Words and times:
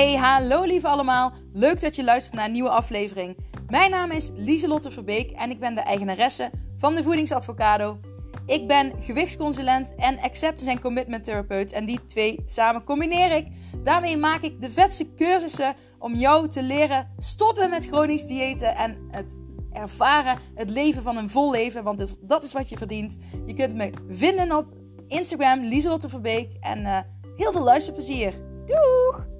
Hey, 0.00 0.16
hallo 0.16 0.64
lieve 0.64 0.88
allemaal. 0.88 1.32
Leuk 1.52 1.80
dat 1.80 1.96
je 1.96 2.04
luistert 2.04 2.34
naar 2.34 2.44
een 2.44 2.52
nieuwe 2.52 2.70
aflevering. 2.70 3.36
Mijn 3.68 3.90
naam 3.90 4.10
is 4.10 4.30
Lieselotte 4.34 4.90
Verbeek 4.90 5.30
en 5.30 5.50
ik 5.50 5.60
ben 5.60 5.74
de 5.74 5.80
eigenaresse 5.80 6.50
van 6.76 6.94
de 6.94 7.02
Voedingsadvocado. 7.02 7.98
Ik 8.46 8.66
ben 8.66 8.92
gewichtsconsulent 9.02 9.94
en 9.94 10.18
acceptance 10.18 10.70
en 10.70 10.80
commitment 10.80 11.24
therapeut 11.24 11.72
en 11.72 11.86
die 11.86 12.04
twee 12.04 12.42
samen 12.46 12.84
combineer 12.84 13.30
ik. 13.30 13.46
Daarmee 13.84 14.16
maak 14.16 14.42
ik 14.42 14.60
de 14.60 14.70
vetste 14.70 15.14
cursussen 15.14 15.74
om 15.98 16.14
jou 16.14 16.48
te 16.48 16.62
leren 16.62 17.12
stoppen 17.16 17.70
met 17.70 17.86
chronisch 17.86 18.26
diëten 18.26 18.76
en 18.76 19.08
het 19.10 19.36
ervaren 19.72 20.38
het 20.54 20.70
leven 20.70 21.02
van 21.02 21.16
een 21.16 21.30
vol 21.30 21.50
leven, 21.50 21.84
want 21.84 22.18
dat 22.20 22.44
is 22.44 22.52
wat 22.52 22.68
je 22.68 22.76
verdient. 22.76 23.18
Je 23.46 23.54
kunt 23.54 23.74
me 23.74 23.92
vinden 24.08 24.56
op 24.56 24.66
Instagram 25.06 25.60
Lieselotte 25.60 26.08
Verbeek 26.08 26.56
en 26.60 26.80
uh, 26.80 26.98
heel 27.36 27.52
veel 27.52 27.64
luisterplezier. 27.64 28.32
Doeg! 28.66 29.39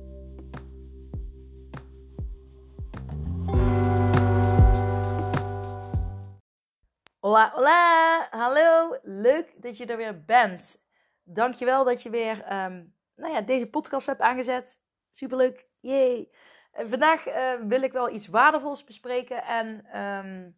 Hola, 7.30 8.27
hallo. 8.30 8.97
Leuk 9.02 9.62
dat 9.62 9.77
je 9.77 9.87
er 9.87 9.97
weer 9.97 10.25
bent. 10.25 10.87
Dankjewel 11.25 11.84
dat 11.84 12.03
je 12.03 12.11
weer 12.11 12.37
um, 12.37 12.95
nou 13.16 13.33
ja, 13.33 13.41
deze 13.41 13.66
podcast 13.66 14.06
hebt 14.06 14.20
aangezet. 14.20 14.80
Superleuk. 15.11 15.66
En 16.73 16.89
vandaag 16.89 17.29
uh, 17.29 17.53
wil 17.61 17.83
ik 17.83 17.93
wel 17.93 18.11
iets 18.11 18.27
waardevols 18.27 18.84
bespreken 18.84 19.45
en 19.45 19.69
um, 20.01 20.56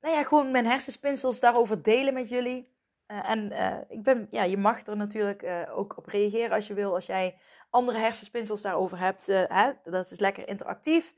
nou 0.00 0.14
ja, 0.14 0.22
gewoon 0.22 0.50
mijn 0.50 0.66
hersenspinsels 0.66 1.40
daarover 1.40 1.82
delen 1.82 2.14
met 2.14 2.28
jullie. 2.28 2.76
Uh, 3.06 3.30
en 3.30 3.52
uh, 3.52 3.76
ik 3.88 4.02
ben, 4.02 4.26
ja, 4.30 4.42
je 4.42 4.56
mag 4.56 4.86
er 4.86 4.96
natuurlijk 4.96 5.68
ook 5.70 5.96
op 5.96 6.06
reageren 6.06 6.52
als 6.52 6.66
je 6.66 6.74
wil, 6.74 6.94
als 6.94 7.06
jij 7.06 7.38
andere 7.70 7.98
hersenspinsels 7.98 8.62
daarover 8.62 8.98
hebt. 8.98 9.26
Hè? 9.26 9.72
Dat 9.84 10.10
is 10.10 10.18
lekker 10.20 10.48
interactief. 10.48 11.14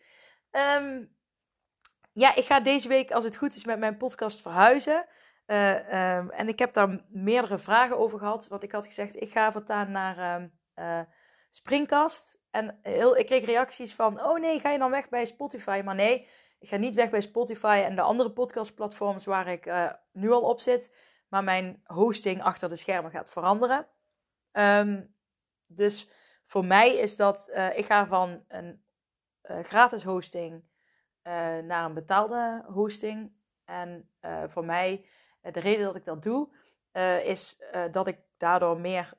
Um, 0.50 1.13
ja, 2.14 2.34
ik 2.34 2.44
ga 2.44 2.60
deze 2.60 2.88
week, 2.88 3.10
als 3.10 3.24
het 3.24 3.36
goed 3.36 3.54
is, 3.54 3.64
met 3.64 3.78
mijn 3.78 3.96
podcast 3.96 4.42
verhuizen. 4.42 5.06
Uh, 5.46 6.16
um, 6.16 6.30
en 6.30 6.48
ik 6.48 6.58
heb 6.58 6.72
daar 6.72 7.04
meerdere 7.08 7.58
vragen 7.58 7.98
over 7.98 8.18
gehad. 8.18 8.48
Want 8.48 8.62
ik 8.62 8.72
had 8.72 8.86
gezegd, 8.86 9.20
ik 9.20 9.30
ga 9.30 9.52
voortaan 9.52 9.90
naar 9.90 10.40
um, 10.40 10.52
uh, 10.74 11.00
Springkast. 11.50 12.42
En 12.50 12.78
heel, 12.82 13.16
ik 13.16 13.26
kreeg 13.26 13.44
reacties 13.44 13.94
van, 13.94 14.22
oh 14.22 14.38
nee, 14.38 14.60
ga 14.60 14.70
je 14.70 14.78
dan 14.78 14.90
weg 14.90 15.08
bij 15.08 15.24
Spotify? 15.24 15.82
Maar 15.84 15.94
nee, 15.94 16.28
ik 16.58 16.68
ga 16.68 16.76
niet 16.76 16.94
weg 16.94 17.10
bij 17.10 17.20
Spotify 17.20 17.82
en 17.84 17.96
de 17.96 18.02
andere 18.02 18.30
podcastplatforms 18.32 19.24
waar 19.24 19.46
ik 19.46 19.66
uh, 19.66 19.92
nu 20.12 20.30
al 20.30 20.42
op 20.42 20.60
zit. 20.60 20.94
Maar 21.28 21.44
mijn 21.44 21.82
hosting 21.84 22.42
achter 22.42 22.68
de 22.68 22.76
schermen 22.76 23.10
gaat 23.10 23.30
veranderen. 23.30 23.86
Um, 24.52 25.14
dus 25.68 26.10
voor 26.46 26.64
mij 26.64 26.96
is 26.96 27.16
dat, 27.16 27.50
ik 27.74 27.84
ga 27.84 28.06
van 28.06 28.44
een 28.48 28.84
gratis 29.46 30.02
hosting 30.02 30.64
naar 31.64 31.84
een 31.84 31.94
betaalde 31.94 32.64
hosting. 32.66 33.32
En 33.64 34.10
uh, 34.20 34.42
voor 34.46 34.64
mij, 34.64 35.04
uh, 35.42 35.52
de 35.52 35.60
reden 35.60 35.84
dat 35.84 35.96
ik 35.96 36.04
dat 36.04 36.22
doe, 36.22 36.48
is 37.24 37.58
dat 37.90 38.06
ik 38.06 38.18
daardoor 38.36 38.80
meer 38.80 39.12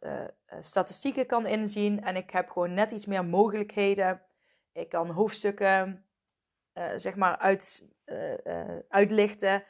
statistieken 0.61 1.26
kan 1.26 1.45
inzien. 1.45 2.03
En 2.03 2.16
ik 2.16 2.30
heb 2.30 2.50
gewoon 2.50 2.73
net 2.73 2.92
iets 2.92 3.06
meer 3.06 3.26
mogelijkheden. 3.26 4.22
Ik 4.72 4.89
kan 4.89 5.09
hoofdstukken, 5.09 6.06
zeg 6.95 7.16
maar, 7.16 7.38
uit, 7.38 7.89
uitlichten. 8.89 9.64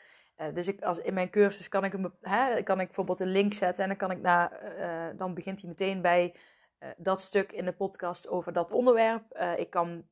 dus 0.53 0.67
ik, 0.67 0.81
als 0.81 0.99
in 0.99 1.13
mijn 1.13 1.29
cursus 1.29 1.69
kan 1.69 1.83
ik, 1.83 1.93
een, 1.93 2.13
hè, 2.21 2.63
kan 2.63 2.79
ik 2.79 2.85
bijvoorbeeld 2.85 3.19
een 3.19 3.31
link 3.31 3.53
zetten 3.53 3.83
en 3.83 3.89
dan, 3.89 3.97
kan 3.97 4.11
ik 4.11 4.21
na, 4.21 4.51
dan 5.15 5.33
begint 5.33 5.61
hij 5.61 5.69
meteen 5.69 6.01
bij 6.01 6.35
dat 6.97 7.21
stuk 7.21 7.51
in 7.51 7.65
de 7.65 7.73
podcast 7.73 8.27
over 8.27 8.53
dat 8.53 8.71
onderwerp. 8.71 9.37
ik 9.57 9.69
kan 9.69 10.07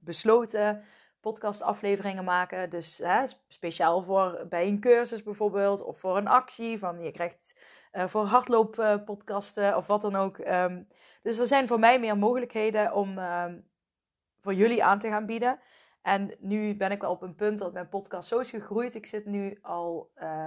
besloten 0.00 0.84
podcastafleveringen 1.22 2.24
maken. 2.24 2.70
Dus 2.70 2.98
hè, 2.98 3.24
speciaal 3.48 4.02
voor 4.02 4.46
bij 4.48 4.66
een 4.66 4.80
cursus 4.80 5.22
bijvoorbeeld, 5.22 5.82
of 5.82 5.98
voor 6.00 6.16
een 6.16 6.28
actie. 6.28 6.78
Van 6.78 7.00
je 7.00 7.10
krijgt 7.10 7.58
uh, 7.92 8.06
voor 8.06 8.24
hardlooppodcasten 8.24 9.70
uh, 9.70 9.76
of 9.76 9.86
wat 9.86 10.00
dan 10.02 10.16
ook. 10.16 10.38
Um, 10.38 10.88
dus 11.22 11.38
er 11.38 11.46
zijn 11.46 11.68
voor 11.68 11.78
mij 11.78 12.00
meer 12.00 12.18
mogelijkheden 12.18 12.94
om 12.94 13.18
um, 13.18 13.68
voor 14.40 14.54
jullie 14.54 14.84
aan 14.84 14.98
te 14.98 15.08
gaan 15.08 15.26
bieden. 15.26 15.60
En 16.02 16.36
nu 16.38 16.76
ben 16.76 16.90
ik 16.90 17.00
wel 17.00 17.10
op 17.10 17.22
een 17.22 17.34
punt 17.34 17.58
dat 17.58 17.72
mijn 17.72 17.88
podcast 17.88 18.28
zo 18.28 18.38
is 18.38 18.50
gegroeid. 18.50 18.94
Ik 18.94 19.06
zit 19.06 19.26
nu 19.26 19.58
al 19.62 20.12
uh, 20.16 20.46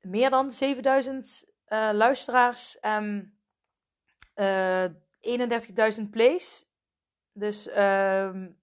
meer 0.00 0.30
dan 0.30 0.52
7000 0.52 1.44
uh, 1.68 1.90
luisteraars 1.92 2.80
en 2.80 3.38
31.000 4.34 6.10
plays. 6.10 6.66
Dus 7.32 7.76
um, 7.76 8.58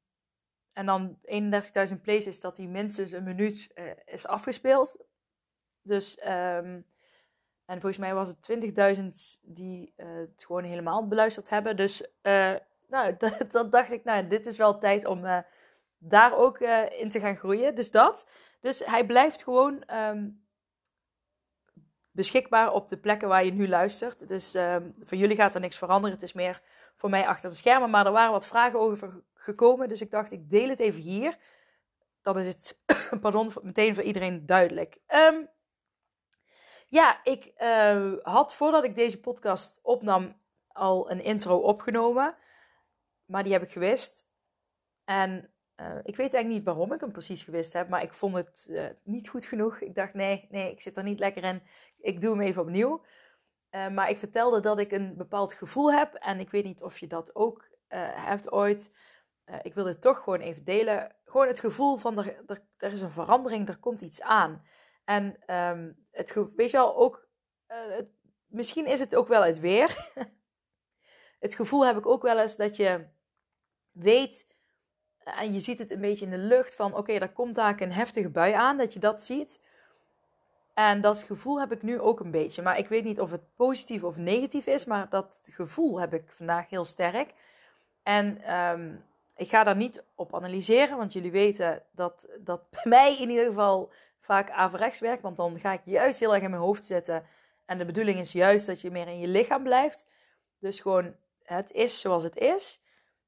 en 0.75 0.85
dan 0.85 1.17
31.000 1.93 2.01
plays 2.01 2.25
is 2.25 2.39
dat 2.39 2.55
die 2.55 2.67
minstens 2.67 3.11
een 3.11 3.23
minuut 3.23 3.71
uh, 3.75 3.85
is 4.05 4.27
afgespeeld. 4.27 5.05
Dus, 5.81 6.19
um, 6.27 6.85
en 7.65 7.81
volgens 7.81 7.97
mij 7.97 8.13
was 8.13 8.29
het 8.29 8.97
20.000 8.97 9.41
die 9.41 9.93
uh, 9.97 10.05
het 10.15 10.43
gewoon 10.45 10.63
helemaal 10.63 11.07
beluisterd 11.07 11.49
hebben. 11.49 11.75
Dus, 11.75 12.01
uh, 12.01 12.55
nou, 12.87 13.15
dan 13.51 13.69
dacht 13.69 13.91
ik, 13.91 14.03
nou, 14.03 14.27
dit 14.27 14.47
is 14.47 14.57
wel 14.57 14.77
tijd 14.79 15.05
om 15.05 15.43
daar 15.97 16.37
ook 16.37 16.59
in 16.89 17.09
te 17.09 17.19
gaan 17.19 17.37
groeien. 17.37 17.75
Dus 17.75 17.91
dat. 17.91 18.29
Dus 18.61 18.85
hij 18.85 19.05
blijft 19.05 19.43
gewoon 19.43 19.83
um, 19.93 20.45
beschikbaar 22.11 22.71
op 22.71 22.89
de 22.89 22.97
plekken 22.97 23.27
waar 23.27 23.45
je 23.45 23.53
nu 23.53 23.67
luistert. 23.67 24.27
Dus 24.27 24.55
um, 24.55 24.95
voor 25.03 25.17
jullie 25.17 25.35
gaat 25.35 25.55
er 25.55 25.61
niks 25.61 25.77
veranderen. 25.77 26.13
Het 26.15 26.23
is 26.23 26.33
meer 26.33 26.61
voor 26.95 27.09
mij 27.09 27.28
achter 27.28 27.50
de 27.50 27.56
schermen. 27.56 27.89
Maar 27.89 28.06
er 28.06 28.11
waren 28.11 28.31
wat 28.31 28.47
vragen 28.47 28.79
over 28.79 29.23
gekomen. 29.33 29.89
Dus 29.89 30.01
ik 30.01 30.11
dacht, 30.11 30.31
ik 30.31 30.50
deel 30.50 30.69
het 30.69 30.79
even 30.79 31.01
hier. 31.01 31.38
Dan 32.22 32.39
is 32.39 32.47
het, 32.47 32.79
pardon, 33.22 33.53
meteen 33.61 33.94
voor 33.94 34.03
iedereen 34.03 34.45
duidelijk. 34.45 34.97
Um, 35.07 35.50
ja, 36.88 37.23
ik 37.23 37.51
uh, 37.57 38.13
had 38.22 38.53
voordat 38.53 38.84
ik 38.84 38.95
deze 38.95 39.19
podcast 39.19 39.79
opnam 39.84 40.41
al 40.67 41.11
een 41.11 41.23
intro 41.23 41.57
opgenomen. 41.57 42.35
Maar 43.25 43.44
die 43.44 43.53
heb 43.53 43.61
ik 43.61 43.72
gewist. 43.72 44.29
En 45.03 45.53
uh, 45.78 45.95
ik 46.03 46.16
weet 46.16 46.34
eigenlijk 46.34 46.47
niet 46.47 46.63
waarom 46.63 46.94
ik 46.94 47.00
hem 47.00 47.11
precies 47.11 47.44
gewist 47.44 47.73
heb. 47.73 47.89
Maar 47.89 48.03
ik 48.03 48.13
vond 48.13 48.35
het 48.35 48.67
uh, 48.69 48.85
niet 49.03 49.29
goed 49.29 49.45
genoeg. 49.45 49.79
Ik 49.79 49.95
dacht, 49.95 50.13
nee, 50.13 50.47
nee, 50.50 50.72
ik 50.72 50.81
zit 50.81 50.97
er 50.97 51.03
niet 51.03 51.19
lekker 51.19 51.44
in. 51.44 51.61
Ik 51.97 52.22
doe 52.22 52.31
hem 52.31 52.41
even 52.41 52.61
opnieuw. 52.61 53.05
Uh, 53.75 53.87
maar 53.87 54.09
ik 54.09 54.17
vertelde 54.17 54.59
dat 54.59 54.79
ik 54.79 54.91
een 54.91 55.17
bepaald 55.17 55.53
gevoel 55.53 55.91
heb. 55.91 56.13
En 56.13 56.39
ik 56.39 56.49
weet 56.49 56.63
niet 56.63 56.83
of 56.83 56.99
je 56.99 57.07
dat 57.07 57.35
ook 57.35 57.67
hebt 57.87 58.51
ooit. 58.51 58.95
Uh, 59.45 59.55
ik 59.61 59.73
wil 59.73 59.83
dit 59.83 60.01
toch 60.01 60.23
gewoon 60.23 60.39
even 60.39 60.63
delen. 60.63 61.15
Gewoon 61.25 61.47
het 61.47 61.59
gevoel 61.59 61.97
van 61.97 62.17
er, 62.17 62.43
er, 62.77 62.91
is 62.91 63.01
een 63.01 63.11
verandering, 63.11 63.67
er 63.67 63.77
komt 63.77 64.01
iets 64.01 64.21
aan. 64.21 64.65
En 65.05 65.55
um, 65.55 66.05
het, 66.11 66.33
weet 66.55 66.71
je 66.71 66.77
wel, 66.77 66.95
ook, 66.95 67.27
het, 67.65 68.09
misschien 68.45 68.85
is 68.85 68.99
het 68.99 69.15
ook 69.15 69.27
wel 69.27 69.43
het 69.43 69.59
weer. 69.59 70.11
het 71.45 71.55
gevoel 71.55 71.85
heb 71.85 71.97
ik 71.97 72.05
ook 72.05 72.21
wel 72.21 72.39
eens 72.39 72.55
dat 72.55 72.75
je 72.75 73.07
weet, 73.91 74.55
en 75.17 75.53
je 75.53 75.59
ziet 75.59 75.79
het 75.79 75.91
een 75.91 76.01
beetje 76.01 76.25
in 76.25 76.31
de 76.31 76.37
lucht 76.37 76.75
van, 76.75 76.95
oké, 76.95 77.13
er 77.13 77.33
komt 77.33 77.55
daar 77.55 77.81
een 77.81 77.91
heftige 77.91 78.29
bui 78.29 78.53
aan, 78.53 78.77
dat 78.77 78.93
je 78.93 78.99
dat 78.99 79.21
ziet. 79.21 79.64
En 80.75 81.01
dat 81.01 81.23
gevoel 81.23 81.59
heb 81.59 81.71
ik 81.71 81.81
nu 81.81 81.99
ook 81.99 82.19
een 82.19 82.31
beetje. 82.31 82.61
Maar 82.61 82.77
ik 82.77 82.87
weet 82.87 83.03
niet 83.03 83.19
of 83.19 83.31
het 83.31 83.55
positief 83.55 84.03
of 84.03 84.17
negatief 84.17 84.67
is, 84.67 84.85
maar 84.85 85.09
dat 85.09 85.49
gevoel 85.51 85.99
heb 85.99 86.13
ik 86.13 86.23
vandaag 86.27 86.69
heel 86.69 86.85
sterk. 86.85 87.33
En 88.03 88.55
um, 88.55 89.05
ik 89.35 89.49
ga 89.49 89.63
daar 89.63 89.75
niet 89.75 90.03
op 90.16 90.35
analyseren, 90.35 90.97
want 90.97 91.13
jullie 91.13 91.31
weten 91.31 91.83
dat 91.91 92.27
dat 92.39 92.69
bij 92.72 92.83
mij 92.83 93.17
in 93.19 93.29
ieder 93.29 93.45
geval 93.45 93.91
vaak 94.19 94.51
averechts 94.51 94.99
werkt. 94.99 95.22
Want 95.22 95.37
dan 95.37 95.59
ga 95.59 95.73
ik 95.73 95.81
juist 95.83 96.19
heel 96.19 96.33
erg 96.33 96.43
in 96.43 96.49
mijn 96.49 96.61
hoofd 96.61 96.85
zitten. 96.85 97.25
En 97.66 97.78
de 97.78 97.85
bedoeling 97.85 98.19
is 98.19 98.31
juist 98.31 98.66
dat 98.66 98.81
je 98.81 98.91
meer 98.91 99.07
in 99.07 99.19
je 99.19 99.28
lichaam 99.28 99.63
blijft. 99.63 100.09
Dus 100.59 100.79
gewoon, 100.79 101.16
het 101.43 101.71
is 101.71 101.99
zoals 101.99 102.23
het 102.23 102.37
is. 102.37 102.81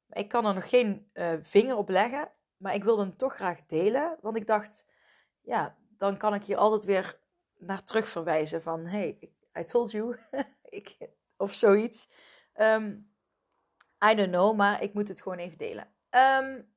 Ik 0.09 0.27
kan 0.27 0.45
er 0.45 0.53
nog 0.53 0.69
geen 0.69 1.09
uh, 1.13 1.33
vinger 1.41 1.75
op 1.75 1.89
leggen, 1.89 2.31
maar 2.57 2.73
ik 2.73 2.83
wilde 2.83 3.01
hem 3.01 3.17
toch 3.17 3.35
graag 3.35 3.65
delen. 3.67 4.17
Want 4.21 4.35
ik 4.35 4.47
dacht, 4.47 4.85
ja, 5.41 5.75
dan 5.97 6.17
kan 6.17 6.33
ik 6.33 6.43
hier 6.43 6.57
altijd 6.57 6.85
weer 6.85 7.19
naar 7.57 7.83
terug 7.83 8.07
verwijzen 8.07 8.62
van, 8.62 8.86
hey, 8.86 9.31
I 9.59 9.63
told 9.63 9.92
you, 9.92 10.18
ik, 10.69 10.98
of 11.38 11.54
zoiets. 11.54 12.09
Um, 12.56 13.12
I 14.06 14.15
don't 14.15 14.31
know, 14.31 14.56
maar 14.56 14.81
ik 14.81 14.94
moet 14.94 15.07
het 15.07 15.21
gewoon 15.21 15.38
even 15.38 15.57
delen. 15.57 15.88
Um, 16.09 16.75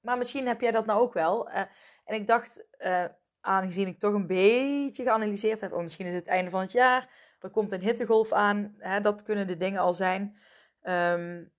maar 0.00 0.18
misschien 0.18 0.46
heb 0.46 0.60
jij 0.60 0.70
dat 0.70 0.86
nou 0.86 1.00
ook 1.00 1.12
wel. 1.12 1.48
Uh, 1.48 1.56
en 2.04 2.14
ik 2.14 2.26
dacht, 2.26 2.64
uh, 2.78 3.04
aangezien 3.40 3.86
ik 3.86 3.98
toch 3.98 4.12
een 4.12 4.26
beetje 4.26 5.02
geanalyseerd 5.02 5.60
heb, 5.60 5.72
of 5.72 5.82
misschien 5.82 6.06
is 6.06 6.14
het 6.14 6.26
einde 6.26 6.50
van 6.50 6.60
het 6.60 6.72
jaar, 6.72 7.10
er 7.40 7.50
komt 7.50 7.72
een 7.72 7.80
hittegolf 7.80 8.32
aan, 8.32 8.74
hè, 8.78 9.00
dat 9.00 9.22
kunnen 9.22 9.46
de 9.46 9.56
dingen 9.56 9.80
al 9.80 9.94
zijn. 9.94 10.38
Um, 10.82 11.52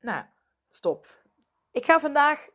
nou, 0.00 0.24
stop. 0.70 1.06
Ik 1.70 1.84
ga 1.84 2.00
vandaag 2.00 2.48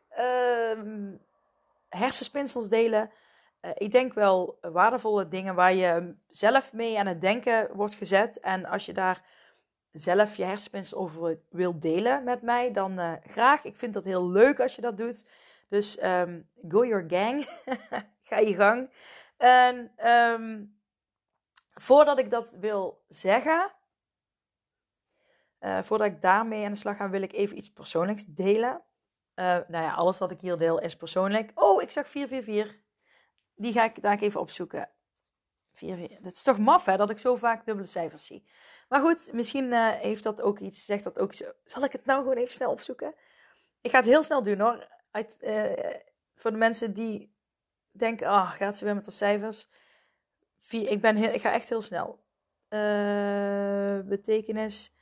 hersenspinsels 1.88 2.68
delen. 2.68 3.10
Uh, 3.66 3.72
ik 3.74 3.90
denk 3.90 4.12
wel 4.14 4.58
waardevolle 4.60 5.28
dingen 5.28 5.54
waar 5.54 5.74
je 5.74 6.14
zelf 6.28 6.72
mee 6.72 6.98
aan 6.98 7.06
het 7.06 7.20
denken 7.20 7.76
wordt 7.76 7.94
gezet. 7.94 8.40
En 8.40 8.64
als 8.64 8.86
je 8.86 8.92
daar 8.92 9.24
zelf 9.92 10.36
je 10.36 10.44
hersenspinsels 10.44 11.00
over 11.00 11.38
wilt 11.50 11.82
delen 11.82 12.24
met 12.24 12.42
mij, 12.42 12.72
dan 12.72 12.98
uh, 12.98 13.12
graag. 13.22 13.64
Ik 13.64 13.76
vind 13.76 13.94
dat 13.94 14.04
heel 14.04 14.28
leuk 14.30 14.60
als 14.60 14.74
je 14.74 14.80
dat 14.80 14.98
doet. 14.98 15.28
Dus 15.68 16.02
um, 16.02 16.48
go 16.68 16.84
your 16.84 17.04
gang. 17.08 17.48
Ga 18.28 18.38
je 18.38 18.54
gang. 18.54 18.90
En 19.36 19.92
um, 20.10 20.78
voordat 21.74 22.18
ik 22.18 22.30
dat 22.30 22.56
wil 22.60 23.04
zeggen, 23.08 23.72
voordat 25.60 26.06
ik 26.06 26.20
daarmee 26.20 26.64
aan 26.64 26.72
de 26.72 26.78
slag 26.78 26.96
ga, 26.96 27.10
wil 27.10 27.22
ik 27.22 27.32
even 27.32 27.56
iets 27.56 27.72
persoonlijks 27.72 28.24
delen. 28.26 28.82
Nou 29.34 29.66
ja, 29.68 29.94
alles 29.94 30.18
wat 30.18 30.30
ik 30.30 30.40
hier 30.40 30.58
deel 30.58 30.80
is 30.80 30.96
persoonlijk. 30.96 31.50
Oh, 31.54 31.82
ik 31.82 31.90
zag 31.90 32.08
444. 32.08 32.85
Die 33.56 33.72
ga 33.72 33.84
ik 33.84 34.02
daar 34.02 34.18
even 34.18 34.40
opzoeken. 34.40 34.88
4, 35.72 36.08
dat 36.20 36.32
is 36.32 36.42
toch 36.42 36.58
maf, 36.58 36.84
hè, 36.84 36.96
dat 36.96 37.10
ik 37.10 37.18
zo 37.18 37.36
vaak 37.36 37.66
dubbele 37.66 37.88
cijfers 37.88 38.26
zie. 38.26 38.44
Maar 38.88 39.00
goed, 39.00 39.32
misschien 39.32 39.64
uh, 39.64 39.90
heeft 39.90 40.22
dat 40.22 40.42
ook 40.42 40.58
iets, 40.58 40.84
zegt 40.84 41.04
dat 41.04 41.18
ook 41.18 41.32
zo. 41.32 41.44
Zal 41.64 41.84
ik 41.84 41.92
het 41.92 42.04
nou 42.04 42.22
gewoon 42.22 42.36
even 42.36 42.54
snel 42.54 42.70
opzoeken? 42.70 43.14
Ik 43.80 43.90
ga 43.90 43.96
het 43.98 44.06
heel 44.06 44.22
snel 44.22 44.42
doen 44.42 44.60
hoor. 44.60 44.88
Uh, 45.40 45.72
voor 46.34 46.50
de 46.50 46.56
mensen 46.56 46.92
die 46.92 47.34
denken, 47.90 48.26
ah, 48.26 48.50
gaat 48.50 48.76
ze 48.76 48.84
weer 48.84 48.94
met 48.94 49.04
de 49.04 49.10
cijfers? 49.10 49.68
Vier, 50.60 50.90
ik, 50.90 51.00
ben 51.00 51.16
heel, 51.16 51.32
ik 51.32 51.40
ga 51.40 51.52
echt 51.52 51.68
heel 51.68 51.82
snel. 51.82 52.24
Uh, 52.68 54.00
betekenis. 54.00 54.94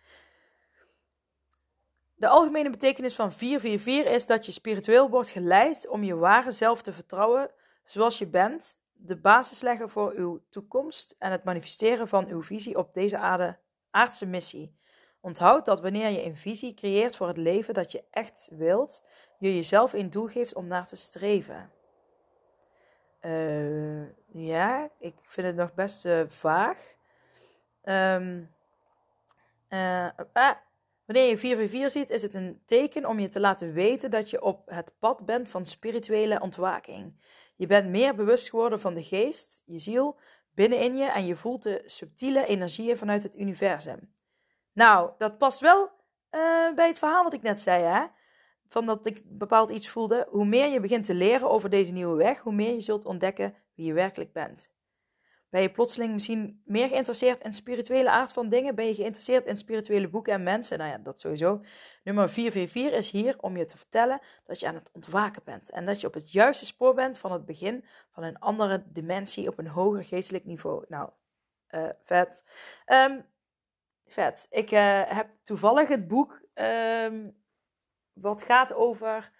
De 2.14 2.28
algemene 2.28 2.70
betekenis 2.70 3.14
van 3.14 3.32
444 3.32 4.12
is 4.12 4.26
dat 4.26 4.46
je 4.46 4.52
spiritueel 4.52 5.10
wordt 5.10 5.28
geleid 5.28 5.88
om 5.88 6.04
je 6.04 6.14
ware 6.14 6.50
zelf 6.50 6.82
te 6.82 6.92
vertrouwen 6.92 7.50
zoals 7.84 8.18
je 8.18 8.26
bent, 8.26 8.78
de 8.92 9.16
basis 9.16 9.60
leggen 9.60 9.90
voor 9.90 10.12
uw 10.12 10.40
toekomst 10.48 11.16
en 11.18 11.30
het 11.30 11.44
manifesteren 11.44 12.08
van 12.08 12.26
uw 12.26 12.42
visie 12.42 12.78
op 12.78 12.92
deze 12.92 13.18
aarde, 13.18 13.58
aardse 13.90 14.26
missie. 14.26 14.76
Onthoud 15.20 15.64
dat 15.64 15.80
wanneer 15.80 16.08
je 16.08 16.24
een 16.24 16.36
visie 16.36 16.74
creëert 16.74 17.16
voor 17.16 17.26
het 17.26 17.36
leven 17.36 17.74
dat 17.74 17.92
je 17.92 18.04
echt 18.10 18.48
wilt, 18.52 19.04
je 19.38 19.54
jezelf 19.54 19.92
een 19.92 20.10
doel 20.10 20.26
geeft 20.26 20.54
om 20.54 20.66
naar 20.66 20.86
te 20.86 20.96
streven. 20.96 21.70
Uh, 23.20 24.04
ja, 24.26 24.90
ik 24.98 25.14
vind 25.22 25.46
het 25.46 25.56
nog 25.56 25.74
best 25.74 26.04
uh, 26.04 26.22
vaag. 26.26 26.94
Um, 27.84 28.54
uh, 29.68 30.08
wanneer 31.06 31.28
je 31.28 31.38
444 31.38 31.90
ziet, 31.90 32.10
is 32.10 32.22
het 32.22 32.34
een 32.34 32.62
teken 32.66 33.06
om 33.06 33.18
je 33.18 33.28
te 33.28 33.40
laten 33.40 33.72
weten 33.72 34.10
dat 34.10 34.30
je 34.30 34.42
op 34.42 34.62
het 34.66 34.92
pad 34.98 35.26
bent 35.26 35.48
van 35.48 35.66
spirituele 35.66 36.40
ontwaking. 36.40 37.20
Je 37.56 37.66
bent 37.66 37.88
meer 37.88 38.14
bewust 38.14 38.50
geworden 38.50 38.80
van 38.80 38.94
de 38.94 39.02
geest, 39.02 39.62
je 39.66 39.78
ziel, 39.78 40.18
binnenin 40.54 40.96
je 40.96 41.04
en 41.04 41.26
je 41.26 41.36
voelt 41.36 41.62
de 41.62 41.82
subtiele 41.84 42.46
energieën 42.46 42.98
vanuit 42.98 43.22
het 43.22 43.36
universum. 43.36 44.12
Nou, 44.72 45.10
dat 45.18 45.38
past 45.38 45.60
wel 45.60 45.82
uh, 45.82 46.74
bij 46.74 46.86
het 46.86 46.98
verhaal 46.98 47.22
wat 47.22 47.34
ik 47.34 47.42
net 47.42 47.60
zei, 47.60 47.82
hè? 47.82 48.06
Van 48.68 48.86
dat 48.86 49.06
ik 49.06 49.22
bepaald 49.24 49.70
iets 49.70 49.88
voelde. 49.88 50.26
Hoe 50.30 50.44
meer 50.44 50.68
je 50.68 50.80
begint 50.80 51.04
te 51.04 51.14
leren 51.14 51.50
over 51.50 51.70
deze 51.70 51.92
nieuwe 51.92 52.16
weg, 52.16 52.40
hoe 52.40 52.52
meer 52.52 52.72
je 52.72 52.80
zult 52.80 53.04
ontdekken 53.04 53.54
wie 53.74 53.86
je 53.86 53.92
werkelijk 53.92 54.32
bent. 54.32 54.73
Ben 55.54 55.62
je 55.62 55.70
plotseling 55.70 56.12
misschien 56.12 56.62
meer 56.64 56.88
geïnteresseerd 56.88 57.40
in 57.40 57.52
spirituele 57.52 58.10
aard 58.10 58.32
van 58.32 58.48
dingen? 58.48 58.74
Ben 58.74 58.86
je 58.86 58.94
geïnteresseerd 58.94 59.46
in 59.46 59.56
spirituele 59.56 60.08
boeken 60.08 60.32
en 60.32 60.42
mensen? 60.42 60.78
Nou 60.78 60.90
ja, 60.90 60.98
dat 60.98 61.20
sowieso. 61.20 61.60
Nummer 62.04 62.30
444 62.30 62.98
is 62.98 63.10
hier 63.10 63.38
om 63.40 63.56
je 63.56 63.64
te 63.64 63.76
vertellen 63.76 64.20
dat 64.44 64.60
je 64.60 64.66
aan 64.66 64.74
het 64.74 64.90
ontwaken 64.92 65.42
bent. 65.44 65.70
En 65.70 65.84
dat 65.84 66.00
je 66.00 66.06
op 66.06 66.14
het 66.14 66.32
juiste 66.32 66.66
spoor 66.66 66.94
bent 66.94 67.18
van 67.18 67.32
het 67.32 67.44
begin 67.44 67.84
van 68.10 68.22
een 68.22 68.38
andere 68.38 68.84
dimensie 68.86 69.48
op 69.48 69.58
een 69.58 69.66
hoger 69.66 70.04
geestelijk 70.04 70.44
niveau. 70.44 70.84
Nou, 70.88 71.10
uh, 71.70 71.88
vet. 72.02 72.44
Um, 72.86 73.24
vet. 74.06 74.46
Ik 74.50 74.70
uh, 74.70 75.02
heb 75.04 75.28
toevallig 75.42 75.88
het 75.88 76.08
boek 76.08 76.42
um, 76.54 77.36
wat 78.12 78.42
gaat 78.42 78.72
over. 78.72 79.30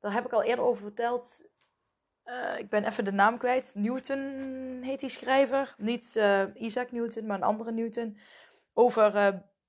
Daar 0.00 0.12
heb 0.12 0.24
ik 0.24 0.32
al 0.32 0.42
eerder 0.42 0.64
over 0.64 0.82
verteld. 0.82 1.48
Uh, 2.26 2.58
ik 2.58 2.68
ben 2.68 2.84
even 2.84 3.04
de 3.04 3.12
naam 3.12 3.38
kwijt. 3.38 3.72
Newton 3.74 4.20
heet 4.82 5.00
die 5.00 5.08
schrijver. 5.08 5.74
Niet 5.78 6.14
uh, 6.16 6.42
Isaac 6.54 6.92
Newton, 6.92 7.26
maar 7.26 7.36
een 7.36 7.42
andere 7.42 7.72
Newton. 7.72 8.18
Over 8.72 9.14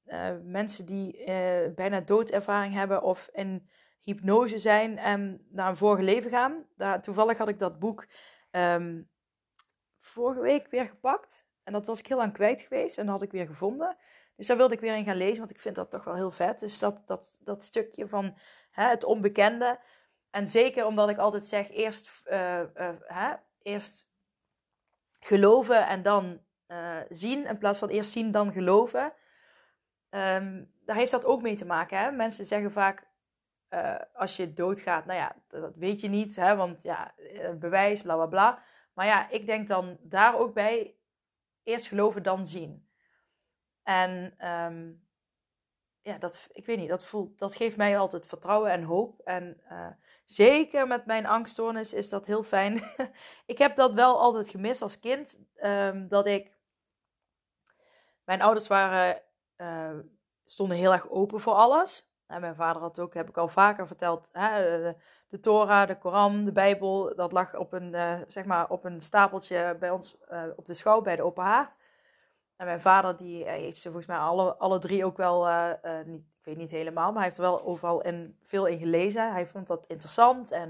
uh, 0.06 0.32
mensen 0.44 0.86
die 0.86 1.24
bijna 1.76 2.00
doodervaring 2.00 2.74
hebben 2.74 3.02
of 3.02 3.30
in 3.34 3.70
hypnose 4.02 4.58
zijn 4.58 4.98
en 4.98 5.46
naar 5.50 5.70
een 5.70 5.78
vorige 5.78 6.04
leven 6.04 6.30
gaan. 6.30 6.66
Toevallig 7.02 7.38
had 7.38 7.48
ik 7.48 7.60
dat 7.60 7.80
boek 7.80 8.08
um, 8.52 9.10
vorige 10.00 10.42
week 10.42 10.68
weer 10.68 10.86
gepakt. 10.86 11.48
En 11.64 11.74
dat 11.74 11.86
was 11.86 12.00
ik 12.00 12.08
heel 12.08 12.18
lang 12.18 12.34
kwijt 12.34 12.62
geweest 12.62 12.98
en 12.98 13.06
dat 13.06 13.14
had 13.14 13.24
ik 13.24 13.32
weer 13.32 13.48
gevonden. 13.48 13.98
Dus 14.36 14.48
daar 14.48 14.58
wilde 14.58 14.74
ik 14.74 14.80
weer 14.80 14.96
in 14.96 15.04
gaan 15.04 15.16
lezen, 15.16 15.38
want 15.38 15.52
ik 15.52 15.60
vind 15.60 15.76
dat 15.76 15.92
toch 15.92 16.04
wel 16.04 16.16
heel 16.16 16.32
vet. 16.32 16.60
Dus 16.60 16.80
dat, 16.80 17.08
dat, 17.08 17.40
dat 17.44 17.64
stukje 17.64 18.08
van 18.08 18.38
hè, 18.72 18.90
het 18.90 19.04
onbekende. 19.04 19.80
En 20.30 20.48
zeker 20.48 20.86
omdat 20.86 21.10
ik 21.10 21.18
altijd 21.18 21.46
zeg, 21.46 21.72
eerst, 21.72 22.24
uh, 22.26 22.60
uh, 22.76 22.90
hè, 23.02 23.34
eerst 23.62 24.12
geloven 25.20 25.88
en 25.88 26.02
dan 26.02 26.42
uh, 26.68 27.00
zien. 27.10 27.46
In 27.46 27.58
plaats 27.58 27.80
van 27.80 27.90
eerst 27.90 28.12
zien, 28.12 28.32
dan 28.32 28.52
geloven. 28.52 29.14
Um, 30.10 30.74
daar 30.86 30.96
heeft 30.96 31.12
dat 31.12 31.26
ook 31.26 31.42
mee 31.42 31.56
te 31.56 31.66
maken. 31.66 32.00
Hè? 32.00 32.12
Mensen 32.12 32.46
zeggen 32.46 32.72
vaak, 32.72 33.08
als 34.14 34.36
je 34.36 34.54
doodgaat, 34.54 35.06
nou 35.06 35.20
ja, 35.20 35.36
dat, 35.48 35.76
weet 35.76 36.02
je 36.02 36.08
niet. 36.08 36.36
Hè? 36.36 36.56
Want 36.56 36.82
ja, 36.82 37.14
bewijs, 37.60 38.02
bla 38.02 38.16
bla 38.16 38.26
bla. 38.26 38.64
Maar 38.94 39.06
ja, 39.06 39.30
ik 39.30 39.46
denk 39.46 39.68
dan 39.68 39.98
daar 40.02 40.38
ook 40.40 40.54
bij, 40.54 40.96
eerst 41.64 41.88
geloven, 41.88 42.24
dan 42.24 42.46
zien. 42.46 42.90
En 43.84 44.46
um, 44.48 45.07
ja, 46.08 46.18
dat, 46.18 46.48
ik 46.52 46.66
weet 46.66 46.78
niet, 46.78 46.90
dat, 46.90 47.06
voelt, 47.06 47.40
dat 47.40 47.56
geeft 47.56 47.78
mij 47.78 47.98
altijd 47.98 48.28
vertrouwen 48.28 48.72
en 48.72 48.84
hoop. 48.84 49.22
En 49.24 49.62
uh, 49.72 49.88
zeker 50.26 50.88
met 50.88 51.06
mijn 51.06 51.26
angststoornis 51.26 51.94
is 51.94 52.10
dat 52.10 52.26
heel 52.26 52.44
fijn. 52.44 52.82
ik 53.46 53.58
heb 53.58 53.76
dat 53.76 53.94
wel 53.94 54.20
altijd 54.20 54.50
gemist 54.50 54.82
als 54.82 55.00
kind. 55.00 55.40
Um, 55.64 56.08
dat 56.08 56.26
ik. 56.26 56.56
Mijn 58.24 58.42
ouders 58.42 58.68
waren, 58.68 59.22
uh, 59.58 59.98
stonden 60.46 60.78
heel 60.78 60.92
erg 60.92 61.10
open 61.10 61.42
voor 61.42 61.54
alles. 61.54 62.12
En 62.28 62.42
mijn 62.42 62.56
vader 62.56 62.82
had 62.82 63.00
ook, 63.00 63.14
heb 63.14 63.30
ik 63.30 63.38
al 63.38 63.48
vaker 63.48 63.88
verteld, 63.88 64.30
hè, 64.32 64.82
de, 64.82 64.96
de 65.28 65.40
Torah, 65.40 65.88
de 65.88 65.98
Koran, 65.98 66.46
de 66.46 66.52
Bijbel. 66.52 67.16
Dat 67.16 67.32
lag 67.32 67.56
op 67.56 67.74
een, 67.74 68.24
zeg 68.28 68.46
maar 68.46 68.70
op 68.70 68.84
een 68.84 69.02
stapeltje 69.02 69.76
bij 69.80 69.90
ons 69.90 70.18
op 70.56 70.66
de 70.66 70.74
schouw 70.74 71.02
bij 71.02 71.16
de 71.16 71.24
Open 71.24 71.44
Haard. 71.44 71.78
En 72.58 72.66
mijn 72.66 72.82
vader, 72.82 73.18
die 73.18 73.50
heeft 73.50 73.78
ze 73.78 73.88
volgens 73.88 74.06
mij 74.08 74.18
alle, 74.18 74.56
alle 74.56 74.80
drie 74.80 75.06
ook 75.06 75.18
wel, 75.18 75.48
uh, 75.48 75.70
uh, 75.84 76.00
niet, 76.06 76.22
ik 76.22 76.46
weet 76.46 76.58
niet 76.58 76.72
helemaal, 76.72 77.06
maar 77.06 77.16
hij 77.16 77.24
heeft 77.24 77.38
er 77.38 77.44
wel 77.44 77.64
overal 77.64 78.02
in, 78.02 78.38
veel 78.44 78.66
in 78.66 78.80
gelezen. 78.80 79.32
Hij 79.32 79.48
vond 79.48 79.68
dat 79.68 79.86
interessant. 79.88 80.52
En, 80.52 80.70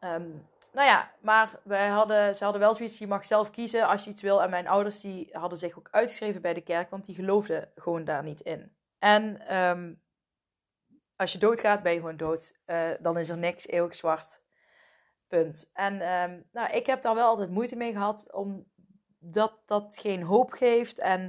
um, 0.00 0.48
nou 0.72 0.86
ja, 0.88 1.12
maar 1.20 1.60
wij 1.62 1.88
hadden, 1.88 2.36
ze 2.36 2.44
hadden 2.44 2.62
wel 2.62 2.74
zoiets, 2.74 2.98
je 2.98 3.06
mag 3.06 3.24
zelf 3.24 3.50
kiezen 3.50 3.86
als 3.86 4.04
je 4.04 4.10
iets 4.10 4.22
wil. 4.22 4.42
En 4.42 4.50
mijn 4.50 4.68
ouders, 4.68 5.00
die 5.00 5.28
hadden 5.32 5.58
zich 5.58 5.78
ook 5.78 5.88
uitgeschreven 5.90 6.42
bij 6.42 6.54
de 6.54 6.60
kerk, 6.60 6.90
want 6.90 7.04
die 7.04 7.14
geloofden 7.14 7.70
gewoon 7.74 8.04
daar 8.04 8.22
niet 8.22 8.40
in. 8.40 8.76
En 8.98 9.56
um, 9.56 10.02
als 11.16 11.32
je 11.32 11.38
doodgaat, 11.38 11.82
ben 11.82 11.92
je 11.92 11.98
gewoon 11.98 12.16
dood. 12.16 12.58
Dan 13.00 13.18
is 13.18 13.28
er 13.28 13.38
niks, 13.38 13.66
eeuwig 13.66 13.94
zwart. 13.94 14.42
Punt. 15.28 15.70
En 15.72 15.92
um, 15.92 16.48
nou, 16.52 16.70
ik 16.70 16.86
heb 16.86 17.02
daar 17.02 17.14
wel 17.14 17.28
altijd 17.28 17.50
moeite 17.50 17.76
mee 17.76 17.92
gehad 17.92 18.32
om 18.32 18.66
dat 19.18 19.52
dat 19.66 19.98
geen 19.98 20.22
hoop 20.22 20.50
geeft. 20.50 20.98
En 20.98 21.20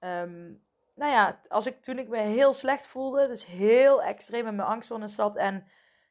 um, 0.00 0.62
nou 0.94 1.12
ja, 1.12 1.40
als 1.48 1.66
ik, 1.66 1.82
toen 1.82 1.98
ik 1.98 2.08
me 2.08 2.18
heel 2.18 2.52
slecht 2.52 2.86
voelde, 2.86 3.26
dus 3.26 3.46
heel 3.46 4.02
extreem 4.02 4.46
in 4.46 4.56
mijn 4.56 4.68
angststoornis 4.68 5.14
zat 5.14 5.36
en 5.36 5.66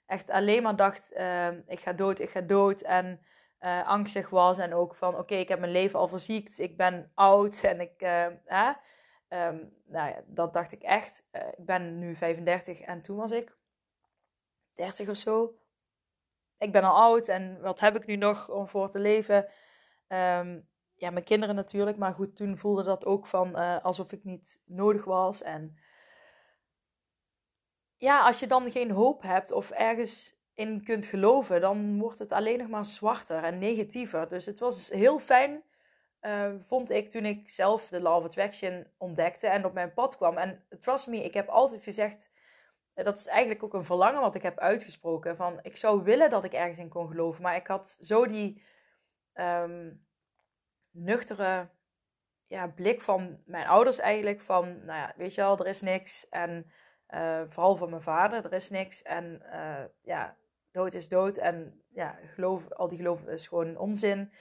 echt 0.05 0.29
alleen 0.29 0.63
maar 0.63 0.75
dacht, 0.75 1.13
uh, 1.13 1.47
ik 1.67 1.79
ga 1.79 1.93
dood, 1.93 2.19
ik 2.19 2.29
ga 2.29 2.41
dood. 2.41 2.81
En 2.81 3.21
uh, 3.61 3.87
angstig 3.87 4.29
was 4.29 4.57
en 4.57 4.73
ook 4.73 4.95
van, 4.95 5.17
oké, 5.17 5.35
ik 5.35 5.47
heb 5.47 5.59
mijn 5.59 5.71
leven 5.71 5.99
al 5.99 6.07
verziekt, 6.07 6.59
ik 6.59 6.77
ben 6.77 7.11
oud 7.15 7.63
en 7.63 7.81
ik, 7.81 8.01
uh, 8.01 8.27
nou 9.27 10.09
ja, 10.09 10.21
dat 10.25 10.53
dacht 10.53 10.71
ik 10.71 10.81
echt. 10.81 11.27
Uh, 11.31 11.47
ik 11.47 11.65
ben 11.65 11.99
nu 11.99 12.15
35 12.15 12.81
en 12.81 13.01
toen 13.01 13.17
was 13.17 13.31
ik 13.31 13.57
30 14.75 15.09
of 15.09 15.17
zo. 15.17 15.55
Ik 16.57 16.71
ben 16.71 16.83
al 16.83 16.95
oud 16.95 17.27
en 17.27 17.61
wat 17.61 17.79
heb 17.79 17.95
ik 17.95 18.05
nu 18.05 18.15
nog 18.15 18.49
om 18.49 18.67
voor 18.67 18.91
te 18.91 18.99
leven? 18.99 19.47
Ja, 21.01 21.09
mijn 21.09 21.23
kinderen 21.25 21.55
natuurlijk. 21.55 21.97
Maar 21.97 22.13
goed, 22.13 22.35
toen 22.35 22.57
voelde 22.57 22.83
dat 22.83 23.05
ook 23.05 23.27
van 23.27 23.59
uh, 23.59 23.83
alsof 23.83 24.11
ik 24.11 24.23
niet 24.23 24.61
nodig 24.65 25.05
was. 25.05 25.41
En 25.41 25.77
ja, 27.97 28.25
als 28.25 28.39
je 28.39 28.47
dan 28.47 28.71
geen 28.71 28.91
hoop 28.91 29.21
hebt 29.21 29.51
of 29.51 29.69
ergens 29.69 30.39
in 30.53 30.83
kunt 30.83 31.05
geloven, 31.05 31.61
dan 31.61 31.99
wordt 31.99 32.19
het 32.19 32.31
alleen 32.31 32.57
nog 32.57 32.67
maar 32.67 32.85
zwarter 32.85 33.43
en 33.43 33.59
negatiever. 33.59 34.27
Dus 34.27 34.45
het 34.45 34.59
was 34.59 34.89
heel 34.89 35.19
fijn, 35.19 35.63
uh, 36.21 36.53
vond 36.59 36.89
ik, 36.89 37.09
toen 37.09 37.25
ik 37.25 37.49
zelf 37.49 37.87
de 37.87 38.09
of 38.09 38.23
Attraction 38.23 38.87
ontdekte 38.97 39.47
en 39.47 39.65
op 39.65 39.73
mijn 39.73 39.93
pad 39.93 40.17
kwam. 40.17 40.37
En 40.37 40.65
trust 40.81 41.07
me, 41.07 41.23
ik 41.23 41.33
heb 41.33 41.47
altijd 41.47 41.83
gezegd, 41.83 42.31
eh, 42.93 43.05
dat 43.05 43.17
is 43.17 43.27
eigenlijk 43.27 43.63
ook 43.63 43.73
een 43.73 43.85
verlangen 43.85 44.21
wat 44.21 44.35
ik 44.35 44.41
heb 44.41 44.59
uitgesproken. 44.59 45.35
Van, 45.35 45.59
ik 45.61 45.77
zou 45.77 46.03
willen 46.03 46.29
dat 46.29 46.43
ik 46.43 46.53
ergens 46.53 46.79
in 46.79 46.89
kon 46.89 47.07
geloven, 47.07 47.41
maar 47.41 47.55
ik 47.55 47.67
had 47.67 47.97
zo 48.01 48.27
die... 48.27 48.63
Um, 49.33 50.09
nuchtere 50.91 51.69
ja, 52.47 52.67
blik 52.67 53.01
van 53.01 53.41
mijn 53.45 53.67
ouders 53.67 53.99
eigenlijk. 53.99 54.41
Van, 54.41 54.85
nou 54.85 54.99
ja, 54.99 55.13
weet 55.15 55.35
je 55.35 55.41
wel, 55.41 55.57
er 55.57 55.67
is 55.67 55.81
niks. 55.81 56.29
En 56.29 56.71
uh, 57.09 57.41
vooral 57.47 57.75
van 57.75 57.89
mijn 57.89 58.01
vader, 58.01 58.45
er 58.45 58.53
is 58.53 58.69
niks. 58.69 59.01
En 59.01 59.41
uh, 59.53 59.83
ja, 60.01 60.37
dood 60.71 60.93
is 60.93 61.09
dood. 61.09 61.37
En 61.37 61.83
ja, 61.93 62.19
geloof, 62.25 62.71
al 62.71 62.87
die 62.87 62.97
geloof 62.97 63.25
is 63.27 63.47
gewoon 63.47 63.77
onzin. 63.77 64.33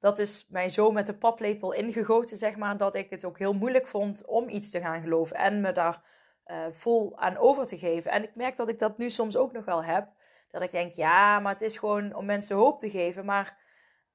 Dat 0.00 0.18
is 0.18 0.46
mij 0.48 0.68
zo 0.68 0.90
met 0.90 1.06
de 1.06 1.14
paplepel 1.14 1.72
ingegoten, 1.72 2.36
zeg 2.36 2.56
maar, 2.56 2.76
dat 2.76 2.94
ik 2.94 3.10
het 3.10 3.24
ook 3.24 3.38
heel 3.38 3.54
moeilijk 3.54 3.86
vond 3.86 4.26
om 4.26 4.48
iets 4.48 4.70
te 4.70 4.80
gaan 4.80 5.00
geloven. 5.00 5.36
En 5.36 5.60
me 5.60 5.72
daar 5.72 6.02
uh, 6.46 6.66
vol 6.70 7.18
aan 7.18 7.36
over 7.36 7.66
te 7.66 7.78
geven. 7.78 8.10
En 8.10 8.22
ik 8.22 8.34
merk 8.34 8.56
dat 8.56 8.68
ik 8.68 8.78
dat 8.78 8.98
nu 8.98 9.10
soms 9.10 9.36
ook 9.36 9.52
nog 9.52 9.64
wel 9.64 9.84
heb. 9.84 10.08
Dat 10.50 10.62
ik 10.62 10.72
denk, 10.72 10.92
ja, 10.92 11.40
maar 11.40 11.52
het 11.52 11.62
is 11.62 11.78
gewoon 11.78 12.14
om 12.14 12.24
mensen 12.24 12.56
hoop 12.56 12.80
te 12.80 12.90
geven. 12.90 13.24
Maar 13.24 13.56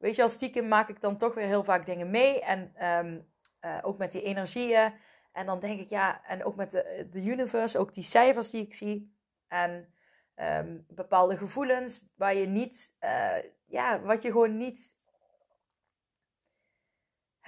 weet 0.03 0.15
je, 0.15 0.21
als 0.21 0.33
stiekem 0.33 0.67
maak 0.67 0.89
ik 0.89 1.01
dan 1.01 1.17
toch 1.17 1.33
weer 1.33 1.45
heel 1.45 1.63
vaak 1.63 1.85
dingen 1.85 2.09
mee. 2.09 2.41
En 2.41 2.87
um, 2.87 3.27
uh, 3.61 3.77
ook 3.81 3.97
met 3.97 4.11
die 4.11 4.21
energieën. 4.21 4.93
En 5.31 5.45
dan 5.45 5.59
denk 5.59 5.79
ik, 5.79 5.89
ja, 5.89 6.25
en 6.25 6.43
ook 6.43 6.55
met 6.55 6.71
de, 6.71 7.07
de 7.11 7.23
universe, 7.23 7.77
ook 7.77 7.93
die 7.93 8.03
cijfers 8.03 8.49
die 8.49 8.61
ik 8.61 8.73
zie. 8.73 9.15
En 9.47 9.93
um, 10.35 10.85
bepaalde 10.89 11.37
gevoelens 11.37 12.07
waar 12.15 12.35
je 12.35 12.45
niet, 12.45 12.95
uh, 13.03 13.35
ja, 13.65 14.01
wat 14.01 14.21
je 14.21 14.31
gewoon 14.31 14.57
niet. 14.57 14.95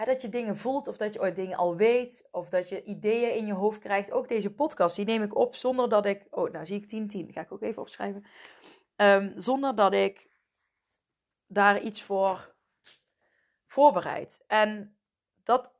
Dat 0.06 0.22
je 0.22 0.30
dingen 0.30 0.58
voelt 0.58 0.88
of 0.88 0.98
dat 0.98 1.14
je 1.14 1.22
ooit 1.22 1.36
dingen 1.36 1.58
al 1.58 1.76
weet. 1.76 2.28
Of 2.32 2.50
dat 2.50 2.70
je 2.70 2.84
ideeën 2.84 3.36
in 3.36 3.46
je 3.46 3.54
hoofd 3.54 3.80
krijgt. 3.80 4.12
Ook 4.12 4.28
deze 4.28 4.54
podcast, 4.54 4.96
die 4.96 5.06
neem 5.06 5.22
ik 5.22 5.36
op 5.36 5.56
zonder 5.56 5.90
dat 5.90 6.06
ik. 6.06 6.28
Oh, 6.30 6.52
nou 6.52 6.66
zie 6.66 6.78
ik 6.78 6.88
10, 6.88 7.08
10. 7.08 7.32
Ga 7.32 7.42
ik 7.42 7.52
ook 7.52 7.62
even 7.62 7.82
opschrijven. 7.82 8.26
Um, 8.96 9.34
zonder 9.36 9.76
dat 9.76 9.94
ik 9.94 10.34
daar 11.48 11.80
iets 11.80 12.04
voor 12.04 12.54
voorbereid. 13.68 14.44
En 14.48 14.98
dat 15.44 15.72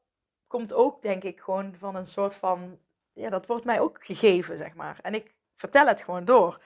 komt 0.48 0.74
ook, 0.74 1.02
denk 1.02 1.24
ik, 1.24 1.40
gewoon 1.40 1.76
van 1.76 1.96
een 1.96 2.06
soort 2.06 2.36
van. 2.36 2.80
Ja, 3.14 3.30
dat 3.30 3.46
wordt 3.46 3.66
mij 3.66 3.80
ook 3.80 4.06
gegeven, 4.06 4.58
zeg 4.58 4.74
maar. 4.74 5.00
En 5.02 5.14
ik 5.14 5.36
vertel 5.56 5.88
het 5.88 6.02
gewoon 6.02 6.26
door. 6.26 6.62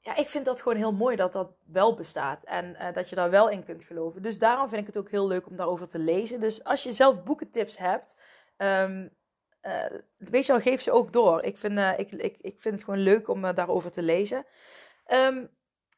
Ja, 0.00 0.16
ik 0.16 0.28
vind 0.28 0.44
dat 0.44 0.62
gewoon 0.62 0.78
heel 0.78 0.92
mooi 0.92 1.16
dat 1.16 1.32
dat 1.32 1.50
wel 1.64 1.94
bestaat. 1.94 2.44
En 2.44 2.64
uh, 2.64 2.92
dat 2.92 3.08
je 3.08 3.16
daar 3.16 3.30
wel 3.30 3.48
in 3.48 3.64
kunt 3.64 3.84
geloven. 3.84 4.22
Dus 4.22 4.38
daarom 4.38 4.68
vind 4.68 4.80
ik 4.80 4.86
het 4.86 4.96
ook 4.96 5.10
heel 5.10 5.26
leuk 5.26 5.46
om 5.46 5.56
daarover 5.56 5.88
te 5.88 5.98
lezen. 5.98 6.40
Dus 6.40 6.64
als 6.64 6.82
je 6.82 6.92
zelf 6.92 7.22
boekentips 7.22 7.76
hebt. 7.76 8.16
Um, 8.56 9.16
uh, 9.62 9.84
weet 10.16 10.46
je 10.46 10.52
wel, 10.52 10.60
geef 10.60 10.82
ze 10.82 10.92
ook 10.92 11.12
door. 11.12 11.42
Ik 11.42 11.56
vind, 11.56 11.78
uh, 11.78 11.98
ik, 11.98 12.10
ik, 12.10 12.36
ik 12.40 12.60
vind 12.60 12.74
het 12.74 12.84
gewoon 12.84 13.00
leuk 13.00 13.28
om 13.28 13.42
daarover 13.54 13.90
te 13.90 14.02
lezen. 14.02 14.46
Um, 15.12 15.50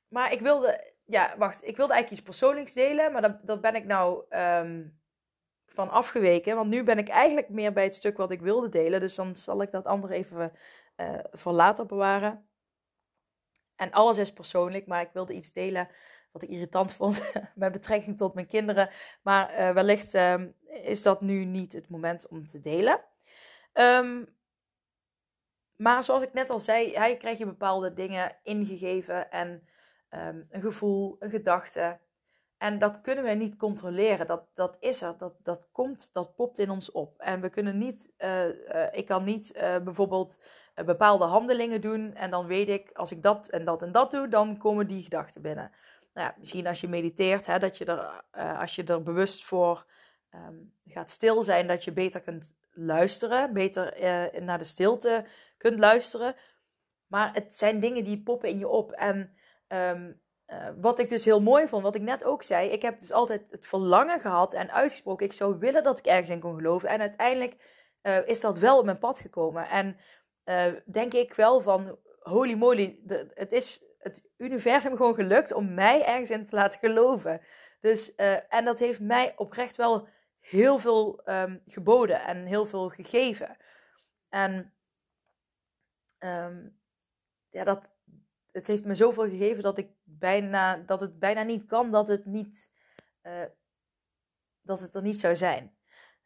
maar 0.09 0.33
ik 0.33 0.41
wilde 0.41 0.93
ja, 1.05 1.35
wacht. 1.39 1.67
Ik 1.67 1.77
wilde 1.77 1.93
eigenlijk 1.93 2.11
iets 2.11 2.31
persoonlijks 2.39 2.73
delen, 2.73 3.13
maar 3.13 3.23
dat, 3.23 3.39
dat 3.43 3.61
ben 3.61 3.75
ik 3.75 3.85
nou 3.85 4.25
um, 4.37 5.01
van 5.67 5.91
afgeweken. 5.91 6.57
Want 6.57 6.71
nu 6.71 6.85
ben 6.85 6.99
ik 6.99 7.09
eigenlijk 7.09 7.49
meer 7.49 7.73
bij 7.73 7.85
het 7.85 7.95
stuk 7.95 8.17
wat 8.17 8.31
ik 8.31 8.41
wilde 8.41 8.69
delen. 8.69 9.01
Dus 9.01 9.15
dan 9.15 9.37
zal 9.37 9.63
ik 9.63 9.71
dat 9.71 9.85
andere 9.85 10.15
even 10.15 10.53
uh, 10.97 11.19
voor 11.31 11.53
later 11.53 11.87
bewaren. 11.87 12.49
En 13.77 13.91
alles 13.91 14.19
is 14.19 14.33
persoonlijk, 14.33 14.87
maar 14.87 15.01
ik 15.01 15.11
wilde 15.13 15.33
iets 15.33 15.53
delen 15.53 15.89
wat 16.33 16.43
ik 16.43 16.49
irritant 16.49 16.93
vond 16.93 17.33
met 17.55 17.73
betrekking 17.73 18.17
tot 18.17 18.35
mijn 18.35 18.47
kinderen. 18.47 18.91
Maar 19.23 19.59
uh, 19.59 19.73
wellicht 19.73 20.15
um, 20.15 20.55
is 20.65 21.03
dat 21.03 21.21
nu 21.21 21.45
niet 21.45 21.73
het 21.73 21.89
moment 21.89 22.29
om 22.29 22.47
te 22.47 22.61
delen. 22.61 23.05
Um, 23.73 24.39
maar 25.81 26.05
zoals 26.05 26.23
ik 26.23 26.33
net 26.33 26.51
al 26.51 26.59
zei, 26.59 26.93
hij 26.95 27.17
krijg 27.17 27.39
je 27.39 27.45
bepaalde 27.45 27.93
dingen 27.93 28.37
ingegeven 28.43 29.31
en 29.31 29.69
um, 30.11 30.47
een 30.51 30.61
gevoel, 30.61 31.17
een 31.19 31.31
gedachte. 31.31 31.99
En 32.59 32.79
dat 32.79 33.01
kunnen 33.01 33.25
we 33.25 33.31
niet 33.31 33.57
controleren. 33.57 34.27
Dat, 34.27 34.45
dat 34.55 34.77
is 34.81 35.03
er. 35.03 35.15
Dat, 35.19 35.35
dat 35.43 35.69
komt, 35.73 36.13
dat 36.13 36.35
popt 36.35 36.59
in 36.59 36.71
ons 36.71 36.91
op. 36.91 37.19
En 37.19 37.41
we 37.41 37.49
kunnen 37.49 37.79
niet, 37.79 38.13
uh, 38.19 38.47
uh, 38.47 38.53
ik 38.93 39.07
kan 39.07 39.25
niet 39.25 39.53
uh, 39.57 39.79
bijvoorbeeld 39.79 40.43
bepaalde 40.75 41.25
handelingen 41.25 41.81
doen. 41.81 42.15
En 42.15 42.31
dan 42.31 42.47
weet 42.47 42.69
ik, 42.69 42.91
als 42.93 43.11
ik 43.11 43.23
dat 43.23 43.49
en 43.49 43.65
dat 43.65 43.83
en 43.83 43.93
dat 43.93 44.11
doe, 44.11 44.29
dan 44.29 44.59
komen 44.59 44.87
die 44.87 45.03
gedachten 45.03 45.43
binnen. 45.43 45.71
Nou 46.15 46.27
ja, 46.27 46.35
misschien 46.39 46.67
als 46.67 46.81
je 46.81 46.89
mediteert, 46.89 47.47
hè, 47.47 47.59
dat 47.59 47.79
je 47.79 47.85
er, 47.85 48.25
als 48.57 48.75
je 48.75 48.85
er 48.85 49.03
bewust 49.03 49.45
voor 49.45 49.87
um, 50.35 50.75
gaat 50.87 51.11
stil 51.11 51.43
zijn, 51.43 51.67
dat 51.67 51.85
je 51.85 51.93
beter 51.93 52.21
kunt 52.21 52.57
luisteren. 52.71 53.53
Beter 53.53 53.95
naar 54.43 54.59
de 54.59 54.65
stilte 54.65 55.27
kunt 55.61 55.79
luisteren. 55.79 56.37
Maar 57.07 57.35
het 57.35 57.57
zijn 57.57 57.81
dingen 57.81 58.05
die 58.05 58.23
poppen 58.23 58.49
in 58.49 58.59
je 58.59 58.69
op. 58.69 58.93
En 58.93 59.35
Um, 59.73 60.21
uh, 60.47 60.69
wat 60.81 60.99
ik 60.99 61.09
dus 61.09 61.25
heel 61.25 61.41
mooi 61.41 61.69
vond, 61.69 61.83
wat 61.83 61.95
ik 61.95 62.03
net 62.03 62.25
ook 62.25 62.43
zei. 62.43 62.69
Ik 62.69 62.83
heb 62.83 63.01
dus 63.01 63.13
altijd 63.13 63.43
het 63.51 63.67
verlangen 63.67 64.21
gehad 64.21 64.55
en 64.55 64.73
uitgesproken. 64.73 65.27
Ik 65.27 65.33
zou 65.33 65.59
willen 65.59 65.83
dat 65.83 65.99
ik 65.99 66.07
ergens 66.07 66.29
in 66.29 66.41
kon 66.41 66.55
geloven. 66.55 66.89
En 66.89 67.01
uiteindelijk 67.01 67.57
uh, 68.03 68.27
is 68.27 68.41
dat 68.41 68.59
wel 68.59 68.79
op 68.79 68.85
mijn 68.85 68.99
pad 68.99 69.21
gekomen. 69.21 69.69
En 69.69 69.97
uh, 70.45 70.81
denk 70.85 71.13
ik 71.13 71.35
wel 71.35 71.61
van, 71.61 71.99
holy 72.21 72.55
moly, 72.55 73.01
het 73.35 73.53
is 73.53 73.85
het 73.99 74.31
universum 74.37 74.97
gewoon 74.97 75.15
gelukt 75.15 75.53
om 75.53 75.75
mij 75.75 76.05
ergens 76.05 76.31
in 76.31 76.47
te 76.47 76.57
laten 76.57 76.81
geloven. 76.81 77.41
Dus, 77.81 78.15
en 78.49 78.65
dat 78.65 78.79
heeft 78.79 79.01
mij 79.01 79.33
oprecht 79.37 79.77
wel 79.77 80.09
heel 80.41 80.79
veel 80.79 81.21
um, 81.25 81.63
geboden 81.67 82.21
en 82.21 82.47
heel 82.47 82.67
veel 82.67 82.89
gegeven. 82.89 83.57
En 84.29 84.75
um, 86.25 86.79
ja, 87.49 87.65
dat, 87.65 87.89
het 88.51 88.67
heeft 88.67 88.85
me 88.85 88.95
zoveel 88.95 89.29
gegeven 89.29 89.63
dat, 89.63 89.79
ik 89.79 89.91
bijna, 90.05 90.77
dat 90.77 91.01
het 91.01 91.19
bijna 91.19 91.43
niet 91.43 91.67
kan 91.67 91.91
dat 91.91 92.09
het, 92.09 92.25
niet, 92.25 92.71
uh, 93.23 93.43
dat 94.61 94.81
het 94.81 94.95
er 94.95 95.03
niet 95.03 95.21
zou 95.21 95.37
zijn. 95.37 95.75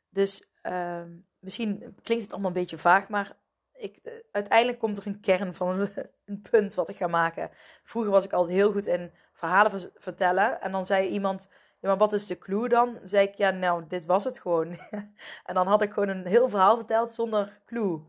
Dus 0.09 0.49
uh, 0.63 1.03
misschien 1.39 1.79
klinkt 2.03 2.25
het 2.25 2.33
allemaal 2.33 2.51
een 2.51 2.61
beetje 2.61 2.79
vaag, 2.79 3.09
maar 3.09 3.37
ik, 3.73 3.99
uh, 4.03 4.13
uiteindelijk 4.33 4.79
komt 4.79 4.99
er 4.99 5.07
een 5.07 5.21
kern 5.21 5.55
van 5.55 5.81
een, 5.81 5.91
een, 6.25 6.43
punt 6.51 6.75
wat 6.75 6.89
ik 6.89 6.97
ga 6.97 7.07
maken. 7.07 7.51
Vroeger 7.83 8.13
was 8.13 8.25
ik 8.25 8.33
altijd 8.33 8.57
heel 8.57 8.73
goed 8.73 8.87
in 8.87 9.13
verhalen 9.33 9.93
vertellen. 9.95 10.61
En 10.61 10.73
dan 10.73 10.85
zei 10.85 11.09
iemand, 11.09 11.49
ja, 11.81 11.89
maar 11.89 11.99
wat 11.99 12.13
is 12.13 12.27
de 12.27 12.39
clue 12.39 12.69
dan? 12.69 12.95
Dan 12.95 13.09
zei 13.09 13.27
ik, 13.27 13.35
ja, 13.35 13.51
nou, 13.51 13.85
dit 13.89 14.05
was 14.05 14.25
het 14.25 14.39
gewoon. 14.39 14.79
en 15.49 15.55
dan 15.55 15.67
had 15.67 15.83
ik 15.83 15.93
gewoon 15.93 16.09
een 16.09 16.27
heel 16.27 16.49
verhaal 16.49 16.77
verteld 16.77 17.13
zonder 17.13 17.61
clue. 17.67 18.01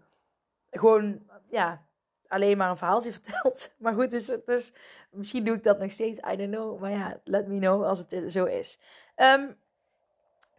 Gewoon, 0.70 1.30
ja, 1.50 1.86
alleen 2.28 2.58
maar 2.58 2.70
een 2.70 2.78
verhaaltje 2.78 3.12
verteld. 3.22 3.74
Maar 3.78 3.94
goed, 3.94 4.12
dus, 4.12 4.32
dus 4.46 4.74
misschien 5.12 5.44
doe 5.44 5.56
ik 5.56 5.64
dat 5.64 5.80
nog 5.80 5.92
steeds. 5.92 6.20
I 6.32 6.36
don't 6.36 6.52
know. 6.52 6.80
Maar 6.80 6.92
ja, 6.92 7.20
let 7.24 7.48
me 7.48 7.60
know 7.60 7.84
als 7.84 8.00
het 8.00 8.32
zo 8.32 8.46
is. 8.46 8.80
Um, 9.16 9.58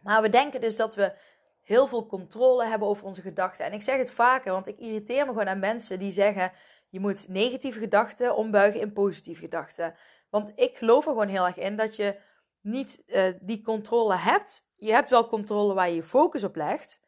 maar 0.01 0.21
we 0.21 0.29
denken 0.29 0.61
dus 0.61 0.75
dat 0.75 0.95
we 0.95 1.13
heel 1.61 1.87
veel 1.87 2.05
controle 2.05 2.65
hebben 2.65 2.87
over 2.87 3.05
onze 3.05 3.21
gedachten. 3.21 3.65
En 3.65 3.73
ik 3.73 3.81
zeg 3.81 3.97
het 3.97 4.11
vaker, 4.11 4.51
want 4.51 4.67
ik 4.67 4.79
irriteer 4.79 5.25
me 5.25 5.31
gewoon 5.31 5.47
aan 5.47 5.59
mensen 5.59 5.99
die 5.99 6.11
zeggen... 6.11 6.51
je 6.89 6.99
moet 6.99 7.27
negatieve 7.27 7.79
gedachten 7.79 8.35
ombuigen 8.35 8.81
in 8.81 8.93
positieve 8.93 9.41
gedachten. 9.41 9.95
Want 10.29 10.51
ik 10.55 10.77
geloof 10.77 11.05
er 11.05 11.11
gewoon 11.11 11.27
heel 11.27 11.45
erg 11.45 11.57
in 11.57 11.75
dat 11.75 11.95
je 11.95 12.15
niet 12.61 13.03
uh, 13.07 13.33
die 13.41 13.61
controle 13.61 14.15
hebt. 14.15 14.67
Je 14.75 14.91
hebt 14.91 15.09
wel 15.09 15.27
controle 15.27 15.73
waar 15.73 15.89
je 15.89 15.95
je 15.95 16.03
focus 16.03 16.43
op 16.43 16.55
legt... 16.55 17.05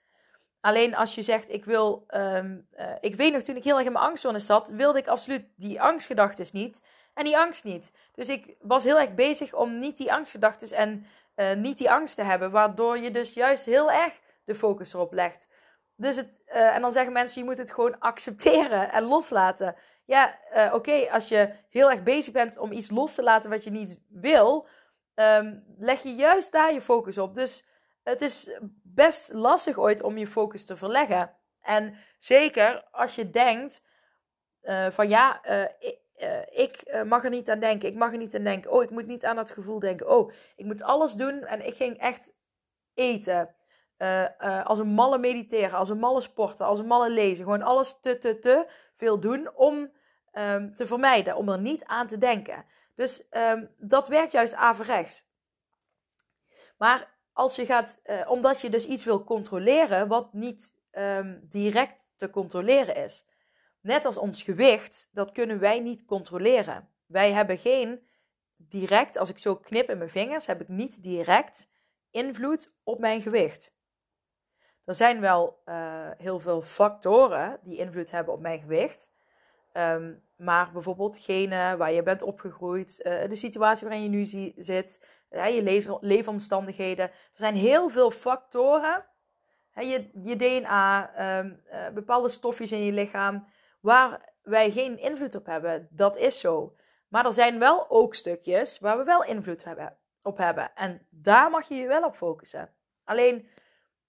Alleen 0.62 0.96
als 0.96 1.16
je 1.16 1.22
zegt, 1.22 1.50
ik 1.50 1.66
wil, 1.66 2.06
um, 2.08 2.68
uh, 2.80 2.86
ik 3.00 3.16
weet 3.16 3.34
nog 3.34 3.42
toen 3.42 3.56
ik 3.56 3.64
heel 3.64 3.78
erg 3.78 3.86
in 3.86 3.92
mijn 3.92 4.06
angstzone 4.06 4.40
zat, 4.40 4.70
wilde 4.70 5.00
ik 5.00 5.08
absoluut 5.08 5.46
die 5.56 5.82
angstgedachten 5.82 6.46
niet 6.52 6.82
en 7.14 7.24
die 7.24 7.38
angst 7.38 7.64
niet. 7.64 7.92
Dus 8.14 8.30
ik 8.30 8.56
was 8.62 8.84
heel 8.84 9.00
erg 9.00 9.14
bezig 9.14 9.54
om 9.54 9.80
niet 9.80 9.98
die 9.98 10.14
angstgedachten 10.14 10.78
en 10.78 11.06
uh, 11.36 11.54
niet 11.54 11.78
die 11.78 11.92
angst 11.92 12.16
te 12.16 12.24
hebben, 12.24 12.52
waardoor 12.52 12.98
je 12.98 13.12
dus 13.12 13.34
juist 13.34 13.66
heel 13.66 13.92
erg 13.92 14.20
de 14.46 14.56
focus 14.56 14.94
erop 14.94 15.14
legt. 15.14 15.50
Dus 15.96 16.16
het, 16.16 16.42
uh, 16.48 16.76
en 16.76 16.82
dan 16.82 16.92
zeggen 16.92 17.14
mensen, 17.14 17.42
je 17.42 17.48
moet 17.48 17.58
het 17.58 17.72
gewoon 17.72 18.00
accepteren 18.00 18.92
en 18.92 19.04
loslaten. 19.04 19.76
Ja, 20.06 20.40
oké, 20.74 21.12
als 21.12 21.28
je 21.28 21.54
heel 21.70 21.92
erg 21.92 22.04
bezig 22.04 22.34
bent 22.34 22.58
om 22.58 22.72
iets 22.72 22.92
los 22.92 23.16
te 23.16 23.24
laten 23.24 23.50
wat 23.50 23.64
je 23.64 23.70
niet 23.70 24.00
wil, 24.08 24.68
um, 25.16 25.64
leg 25.78 26.04
je 26.04 26.16
juist 26.16 26.52
daar 26.52 26.74
je 26.74 26.82
focus 26.82 27.18
op. 27.18 27.34
Dus 27.36 27.66
het 28.04 28.22
is 28.22 28.60
best 29.06 29.34
lastig 29.34 29.78
ooit 29.78 30.02
om 30.02 30.18
je 30.18 30.28
focus 30.28 30.66
te 30.66 30.78
verleggen. 30.78 31.36
En 31.62 31.96
zeker 32.18 32.84
als 32.92 33.16
je 33.16 33.30
denkt 33.30 33.84
uh, 34.64 34.90
van 34.90 35.10
ja, 35.10 35.42
uh, 35.50 35.64
ik, 35.80 36.00
uh, 36.18 36.42
ik 36.66 37.04
mag 37.06 37.24
er 37.24 37.30
niet 37.30 37.50
aan 37.50 37.60
denken, 37.60 37.90
ik 37.90 37.96
mag 37.96 38.12
er 38.12 38.18
niet 38.18 38.36
aan 38.36 38.44
denken. 38.44 38.72
Oh, 38.72 38.84
ik 38.84 38.90
moet 38.90 39.06
niet 39.06 39.26
aan 39.26 39.36
dat 39.36 39.52
gevoel 39.52 39.80
denken. 39.80 40.10
Oh, 40.10 40.32
ik 40.56 40.66
moet 40.66 40.82
alles 40.82 41.14
doen 41.14 41.44
en 41.44 41.66
ik 41.66 41.76
ging 41.76 41.98
echt 41.98 42.34
eten. 42.94 43.56
als 44.64 44.80
een 44.80 44.94
malle 44.94 45.18
mediteren, 45.18 45.78
als 45.78 45.90
een 45.90 46.00
malle 46.00 46.22
sporten, 46.22 46.66
als 46.66 46.80
een 46.80 46.88
malle 46.88 47.10
lezen. 47.10 47.44
Gewoon 47.44 47.62
alles 47.62 48.00
te, 48.00 48.18
te, 48.18 48.40
te 48.40 48.68
veel 48.96 49.20
doen 49.20 49.56
om 49.56 49.92
um, 50.34 50.76
te 50.76 50.88
vermijden, 50.88 51.36
om 51.36 51.50
er 51.50 51.60
niet 51.60 51.84
aan 51.86 52.08
te 52.08 52.18
denken. 52.18 52.66
Dus 52.96 53.28
um, 53.32 53.70
dat 53.78 54.08
werkt 54.08 54.32
juist 54.32 54.54
averechts. 54.54 55.28
Maar 56.78 57.19
als 57.40 57.56
je 57.56 57.66
gaat, 57.66 58.00
uh, 58.06 58.22
omdat 58.28 58.62
je 58.62 58.70
dus 58.70 58.86
iets 58.86 59.04
wil 59.04 59.24
controleren 59.24 60.08
wat 60.08 60.34
niet 60.34 60.76
um, 60.92 61.40
direct 61.50 62.06
te 62.16 62.30
controleren 62.30 62.96
is. 62.96 63.26
Net 63.82 64.06
als 64.06 64.18
ons 64.18 64.42
gewicht, 64.42 65.10
dat 65.12 65.32
kunnen 65.32 65.60
wij 65.60 65.80
niet 65.80 66.06
controleren. 66.06 66.90
Wij 67.06 67.32
hebben 67.32 67.58
geen 67.58 68.08
direct, 68.56 69.18
als 69.18 69.30
ik 69.30 69.38
zo 69.38 69.56
knip 69.56 69.90
in 69.90 69.98
mijn 69.98 70.10
vingers, 70.10 70.46
heb 70.46 70.62
ik 70.62 70.68
niet 70.68 71.04
direct 71.04 71.70
invloed 72.12 72.74
op 72.84 73.00
mijn 73.00 73.22
gewicht. 73.22 73.78
Er 74.86 74.96
zijn 74.96 75.20
wel 75.20 75.62
uh, 75.66 76.10
heel 76.18 76.40
veel 76.40 76.62
factoren 76.62 77.60
die 77.64 77.78
invloed 77.78 78.12
hebben 78.12 78.34
op 78.34 78.42
mijn 78.42 78.60
gewicht. 78.60 79.12
Um, 79.74 80.24
maar 80.36 80.72
bijvoorbeeld 80.72 81.18
genen 81.18 81.78
waar 81.78 81.92
je 81.92 82.04
bent 82.04 82.22
opgegroeid, 82.22 83.02
uh, 83.04 83.28
de 83.28 83.36
situatie 83.36 83.88
waarin 83.88 84.04
je 84.04 84.10
nu 84.10 84.54
zit, 84.64 85.06
uh, 85.32 85.56
je 85.56 85.64
le 85.64 85.98
leefomstandigheden. 86.02 87.06
Er 87.06 87.14
zijn 87.32 87.56
heel 87.56 87.90
veel 87.90 88.12
factoren. 88.12 89.06
je, 89.74 90.10
je 90.24 90.36
DNA, 90.36 91.12
um, 91.40 91.64
bepaalde 91.94 92.30
stofjes 92.30 92.72
in 92.72 92.86
je 92.86 92.92
lichaam, 92.92 93.48
waar 93.80 94.34
wij 94.42 94.72
geen 94.72 94.98
invloed 94.98 95.36
op 95.36 95.46
hebben. 95.46 95.88
Dat 95.92 96.18
is 96.18 96.40
zo. 96.40 96.76
Maar 97.08 97.26
er 97.26 97.34
zijn 97.34 97.60
wel 97.60 97.90
ook 97.90 98.16
stukjes 98.16 98.80
waar 98.80 98.98
we 98.98 99.04
wel 99.04 99.24
invloed 99.24 99.64
hebben, 99.64 99.98
op 100.22 100.38
hebben. 100.38 100.76
En 100.76 101.08
daar 101.10 101.50
mag 101.50 101.68
je 101.68 101.76
je 101.76 101.88
wel 101.88 102.04
op 102.04 102.16
focussen. 102.16 102.74
Alleen, 103.04 103.50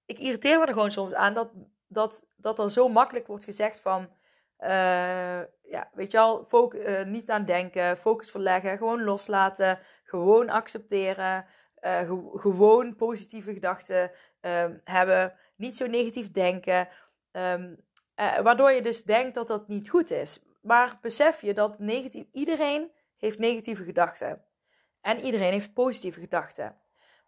ik 0.07 0.19
irriteer 0.19 0.59
me 0.59 0.67
er 0.67 0.73
gewoon 0.73 0.93
soms 0.93 1.13
aan 1.13 1.35
dat, 1.35 1.51
dat, 1.87 2.27
dat 2.37 2.59
er 2.59 2.71
zo 2.71 2.89
makkelijk 2.89 3.27
wordt 3.27 3.45
gezegd 3.45 3.81
van... 3.81 4.19
Uh, 4.63 5.41
ja, 5.63 5.91
weet 5.93 6.11
je 6.11 6.19
al, 6.19 6.47
uh, 6.75 7.05
niet 7.05 7.31
aan 7.31 7.45
denken, 7.45 7.99
focus 7.99 8.31
verleggen, 8.31 8.79
gewoon 8.79 9.05
loslaten, 9.05 9.79
gewoon 10.05 10.49
accepteren, 10.49 11.47
uh, 11.81 12.11
gewoon 12.35 12.97
positieve 12.97 13.53
gedachten 13.53 14.11
ehm, 14.41 14.75
hebben, 14.85 15.35
niet 15.57 15.77
zo 15.77 15.87
negatief 15.87 16.31
denken, 16.31 16.89
um, 17.33 17.77
waardoor 18.43 18.71
je 18.71 18.83
dus 18.83 19.03
denkt 19.05 19.35
dat 19.35 19.49
dat 19.49 19.69
niet 19.69 19.89
goed 19.89 20.11
is. 20.11 20.43
Maar 20.63 20.99
besef 21.01 21.41
je 21.41 21.55
dat 21.55 21.79
negatief, 21.79 22.27
iedereen 22.33 22.91
heeft 23.17 23.39
negatieve 23.39 23.85
gedachten 23.85 24.45
en 25.01 25.21
iedereen 25.21 25.53
heeft 25.53 25.73
positieve 25.73 26.21
gedachten. 26.21 26.77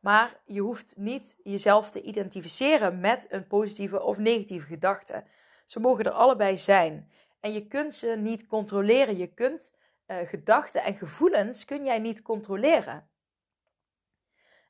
Maar 0.01 0.41
je 0.45 0.61
hoeft 0.61 0.95
niet 0.97 1.37
jezelf 1.43 1.91
te 1.91 2.03
identificeren 2.03 3.01
met 3.01 3.27
een 3.29 3.47
positieve 3.47 4.03
of 4.03 4.19
negatieve 4.19 4.67
gedachte. 4.67 5.25
Ze 5.67 5.81
mogen 5.81 6.05
er 6.05 6.11
allebei 6.11 6.57
zijn. 6.57 7.11
En 7.43 7.53
je 7.53 7.67
kunt 7.67 7.95
ze 7.95 8.07
niet 8.07 8.47
controleren. 8.47 9.17
Je 9.17 9.27
kunt 9.27 9.75
uh, 10.07 10.17
gedachten 10.27 10.83
en 10.83 10.95
gevoelens 10.95 11.65
kun 11.65 11.85
jij 11.85 11.99
niet 11.99 12.23
controleren. 12.23 13.09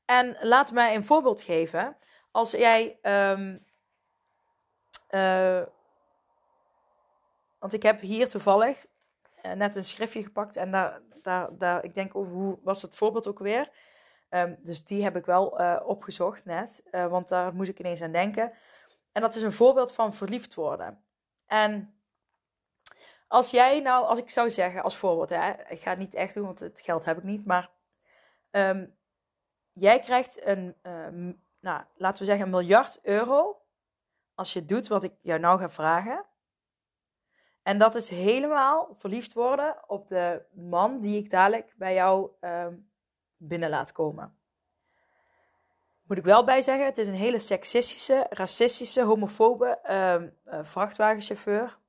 En 0.04 0.36
laat 0.40 0.72
mij 0.72 0.94
een 0.94 1.04
voorbeeld 1.04 1.42
geven. 1.42 1.96
Als 2.30 2.50
jij. 2.50 2.98
Um, 3.02 3.66
uh, 5.10 5.62
want 7.58 7.72
ik 7.72 7.82
heb 7.82 8.00
hier 8.00 8.28
toevallig 8.28 8.86
uh, 9.42 9.52
net 9.52 9.76
een 9.76 9.84
schriftje 9.84 10.22
gepakt. 10.22 10.56
En 10.56 10.70
daar, 10.70 11.00
daar, 11.22 11.58
daar 11.58 11.84
ik 11.84 11.94
denk 11.94 12.16
over 12.16 12.32
hoe 12.32 12.58
was 12.62 12.82
het 12.82 12.96
voorbeeld 12.96 13.26
ook 13.26 13.38
weer. 13.38 13.70
Um, 14.30 14.56
dus 14.60 14.84
die 14.84 15.02
heb 15.02 15.16
ik 15.16 15.26
wel 15.26 15.46
opgezocht 15.84 16.44
net. 16.44 16.82
want 16.90 17.28
daar 17.28 17.54
moest 17.54 17.68
ik 17.68 17.78
ineens 17.78 18.02
aan 18.02 18.12
denken. 18.12 18.52
En 19.12 19.22
dat 19.22 19.34
is 19.34 19.42
een 19.42 19.52
voorbeeld 19.52 19.92
van 19.92 20.14
verliefd 20.14 20.54
worden. 20.54 21.04
En 21.46 22.01
als 23.32 23.50
jij 23.50 23.80
nou, 23.80 24.06
als 24.06 24.18
ik 24.18 24.30
zou 24.30 24.50
zeggen, 24.50 24.82
als 24.82 24.96
voorbeeld, 24.96 25.28
hè, 25.28 25.52
ik 25.68 25.80
ga 25.80 25.90
het 25.90 25.98
niet 25.98 26.14
echt 26.14 26.34
doen, 26.34 26.44
want 26.44 26.60
het 26.60 26.80
geld 26.80 27.04
heb 27.04 27.18
ik 27.18 27.22
niet, 27.22 27.46
maar 27.46 27.70
ehm, 28.50 28.86
jij 29.72 30.00
krijgt 30.00 30.46
een, 30.46 30.76
ehm, 30.82 31.32
nou, 31.60 31.84
laten 31.94 32.18
we 32.18 32.24
zeggen, 32.24 32.44
een 32.44 32.50
miljard 32.50 32.98
euro 33.02 33.62
als 34.34 34.52
je 34.52 34.64
doet 34.64 34.86
wat 34.86 35.02
ik 35.02 35.12
jou 35.20 35.40
nou 35.40 35.58
ga 35.58 35.70
vragen. 35.70 36.24
En 37.62 37.78
dat 37.78 37.94
is 37.94 38.08
helemaal 38.08 38.94
verliefd 38.98 39.32
worden 39.32 39.76
op 39.86 40.08
de 40.08 40.42
man 40.50 41.00
die 41.00 41.18
ik 41.18 41.30
dadelijk 41.30 41.74
bij 41.76 41.94
jou 41.94 42.30
um, 42.40 42.90
binnen 43.36 43.70
laat 43.70 43.92
komen. 43.92 44.36
Moet 46.02 46.18
ik 46.18 46.24
wel 46.24 46.44
bij 46.44 46.62
zeggen, 46.62 46.84
het 46.84 46.98
is 46.98 47.08
een 47.08 47.14
hele 47.14 47.38
seksistische, 47.38 48.26
racistische, 48.30 49.02
homofobe 49.02 49.78
uh, 50.44 50.62
vrachtwagenchauffeur 50.64 51.80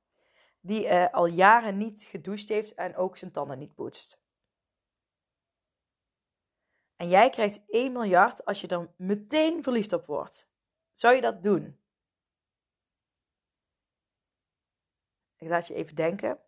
die 0.64 0.84
uh, 0.84 1.12
al 1.12 1.26
jaren 1.26 1.76
niet 1.76 2.02
gedoucht 2.02 2.48
heeft 2.48 2.74
en 2.74 2.96
ook 2.96 3.16
zijn 3.16 3.30
tanden 3.30 3.58
niet 3.58 3.74
poetst. 3.74 4.22
En 6.96 7.08
jij 7.08 7.30
krijgt 7.30 7.60
1 7.66 7.92
miljard 7.92 8.44
als 8.44 8.60
je 8.60 8.66
er 8.66 8.94
meteen 8.96 9.62
verliefd 9.62 9.92
op 9.92 10.06
wordt. 10.06 10.48
Zou 10.92 11.14
je 11.14 11.20
dat 11.20 11.42
doen? 11.42 11.80
Ik 15.36 15.48
laat 15.48 15.66
je 15.66 15.74
even 15.74 15.94
denken. 15.94 16.38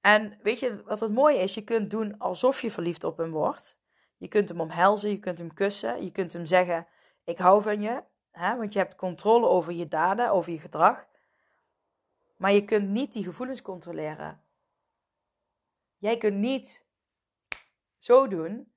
En 0.00 0.38
weet 0.42 0.58
je 0.58 0.82
wat 0.82 1.00
het 1.00 1.12
mooie 1.12 1.38
is? 1.38 1.54
Je 1.54 1.64
kunt 1.64 1.90
doen 1.90 2.18
alsof 2.18 2.62
je 2.62 2.70
verliefd 2.70 3.04
op 3.04 3.16
hem 3.16 3.30
wordt. 3.30 3.78
Je 4.16 4.28
kunt 4.28 4.48
hem 4.48 4.60
omhelzen, 4.60 5.10
je 5.10 5.18
kunt 5.18 5.38
hem 5.38 5.54
kussen, 5.54 6.04
je 6.04 6.12
kunt 6.12 6.32
hem 6.32 6.46
zeggen: 6.46 6.86
Ik 7.24 7.38
hou 7.38 7.62
van 7.62 7.80
je. 7.80 8.02
Want 8.32 8.72
je 8.72 8.78
hebt 8.78 8.96
controle 8.96 9.46
over 9.46 9.72
je 9.72 9.88
daden, 9.88 10.30
over 10.30 10.52
je 10.52 10.58
gedrag. 10.58 11.09
Maar 12.40 12.52
je 12.52 12.64
kunt 12.64 12.88
niet 12.88 13.12
die 13.12 13.24
gevoelens 13.24 13.62
controleren. 13.62 14.42
Jij 15.96 16.16
kunt 16.16 16.36
niet 16.36 16.86
zo 17.98 18.28
doen, 18.28 18.72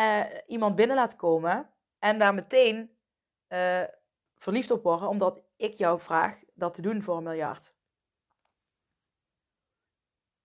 uh, 0.00 0.24
iemand 0.46 0.76
binnen 0.76 0.96
laten 0.96 1.18
komen 1.18 1.70
en 1.98 2.18
daar 2.18 2.34
meteen 2.34 2.96
uh, 3.48 3.82
verliefd 4.34 4.70
op 4.70 4.82
worden, 4.82 5.08
omdat 5.08 5.42
ik 5.56 5.74
jou 5.74 6.00
vraag 6.00 6.42
dat 6.54 6.74
te 6.74 6.82
doen 6.82 7.02
voor 7.02 7.16
een 7.16 7.22
miljard. 7.22 7.74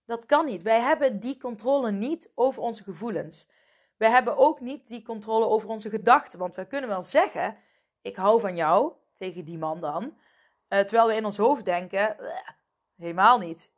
Dat 0.06 0.26
kan 0.26 0.46
niet. 0.46 0.64
Wij 0.64 0.80
hebben 0.80 1.20
die 1.20 1.40
controle 1.40 1.92
niet 1.92 2.32
over 2.36 2.62
onze 2.62 2.84
gevoelens. 2.84 3.50
Wij 3.98 4.10
hebben 4.10 4.38
ook 4.38 4.60
niet 4.60 4.88
die 4.88 5.04
controle 5.04 5.48
over 5.48 5.70
onze 5.70 5.90
gedachten. 5.90 6.40
Want 6.40 6.56
wij 6.56 6.68
kunnen 6.68 6.90
wel 6.90 7.04
zeggen: 7.04 7.58
Ik 8.02 8.16
hou 8.16 8.40
van 8.40 8.56
jou, 8.56 8.94
tegen 9.14 9.46
die 9.46 9.58
man 9.58 9.82
dan. 9.82 10.18
Uh, 10.70 10.80
terwijl 10.80 11.08
we 11.08 11.16
in 11.16 11.26
ons 11.26 11.38
hoofd 11.38 11.66
denken, 11.66 12.16
helemaal 12.96 13.40
niet. 13.40 13.72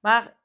Maar 0.00 0.36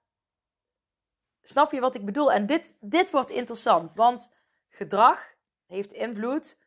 snap 1.41 1.71
je 1.71 1.79
wat 1.79 1.95
ik 1.95 2.05
bedoel? 2.05 2.31
En 2.31 2.45
dit, 2.45 2.73
dit 2.79 3.11
wordt 3.11 3.29
interessant, 3.29 3.93
want 3.93 4.33
gedrag 4.67 5.35
heeft 5.65 5.91
invloed 5.91 6.57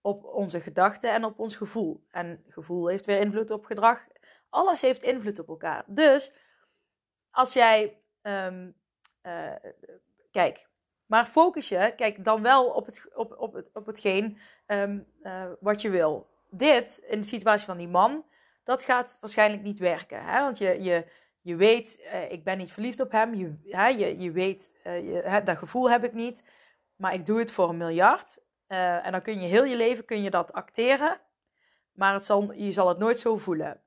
op 0.00 0.24
onze 0.24 0.60
gedachten 0.60 1.12
en 1.12 1.24
op 1.24 1.38
ons 1.38 1.56
gevoel. 1.56 2.06
En 2.10 2.44
gevoel 2.48 2.86
heeft 2.86 3.04
weer 3.04 3.20
invloed 3.20 3.50
op 3.50 3.64
gedrag. 3.64 4.06
Alles 4.48 4.80
heeft 4.80 5.02
invloed 5.02 5.38
op 5.38 5.48
elkaar. 5.48 5.84
Dus 5.86 6.32
als 7.30 7.52
jij, 7.52 8.02
um, 8.22 8.76
uh, 9.22 9.54
kijk, 10.30 10.68
maar 11.06 11.24
focus 11.26 11.68
je, 11.68 11.92
kijk 11.96 12.24
dan 12.24 12.42
wel 12.42 12.70
op, 12.70 12.86
het, 12.86 13.14
op, 13.14 13.38
op, 13.38 13.64
op 13.72 13.86
hetgeen 13.86 14.38
um, 14.66 15.06
wat 15.60 15.82
je 15.82 15.90
wil 15.90 16.37
dit, 16.50 17.04
in 17.08 17.20
de 17.20 17.26
situatie 17.26 17.66
van 17.66 17.76
die 17.76 17.88
man, 17.88 18.24
dat 18.64 18.84
gaat 18.84 19.18
waarschijnlijk 19.20 19.62
niet 19.62 19.78
werken. 19.78 20.24
Hè? 20.24 20.40
Want 20.40 20.58
je, 20.58 20.82
je, 20.82 21.06
je 21.40 21.56
weet, 21.56 22.00
uh, 22.12 22.32
ik 22.32 22.44
ben 22.44 22.58
niet 22.58 22.72
verliefd 22.72 23.00
op 23.00 23.12
hem. 23.12 23.34
Je, 23.34 23.54
hè, 23.64 23.86
je, 23.86 24.18
je 24.18 24.30
weet, 24.30 24.74
uh, 24.86 25.12
je, 25.12 25.20
hè, 25.24 25.42
dat 25.42 25.56
gevoel 25.56 25.90
heb 25.90 26.04
ik 26.04 26.12
niet. 26.12 26.44
Maar 26.96 27.14
ik 27.14 27.26
doe 27.26 27.38
het 27.38 27.52
voor 27.52 27.68
een 27.68 27.76
miljard. 27.76 28.38
Uh, 28.68 29.06
en 29.06 29.12
dan 29.12 29.22
kun 29.22 29.40
je 29.40 29.46
heel 29.48 29.64
je 29.64 29.76
leven 29.76 30.04
kun 30.04 30.22
je 30.22 30.30
dat 30.30 30.52
acteren. 30.52 31.20
Maar 31.92 32.12
het 32.12 32.24
zal, 32.24 32.52
je 32.52 32.72
zal 32.72 32.88
het 32.88 32.98
nooit 32.98 33.18
zo 33.18 33.38
voelen. 33.38 33.80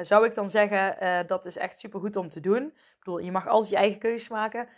zou 0.00 0.26
ik 0.26 0.34
dan 0.34 0.50
zeggen, 0.50 1.26
dat 1.26 1.46
is 1.46 1.56
echt 1.56 1.78
supergoed 1.78 2.16
om 2.16 2.28
te 2.28 2.40
doen. 2.40 2.66
Ik 2.66 2.96
bedoel, 2.98 3.18
je 3.18 3.32
mag 3.32 3.46
altijd 3.46 3.70
je 3.70 3.76
eigen 3.76 3.98
keuzes 3.98 4.28
maken. 4.28 4.68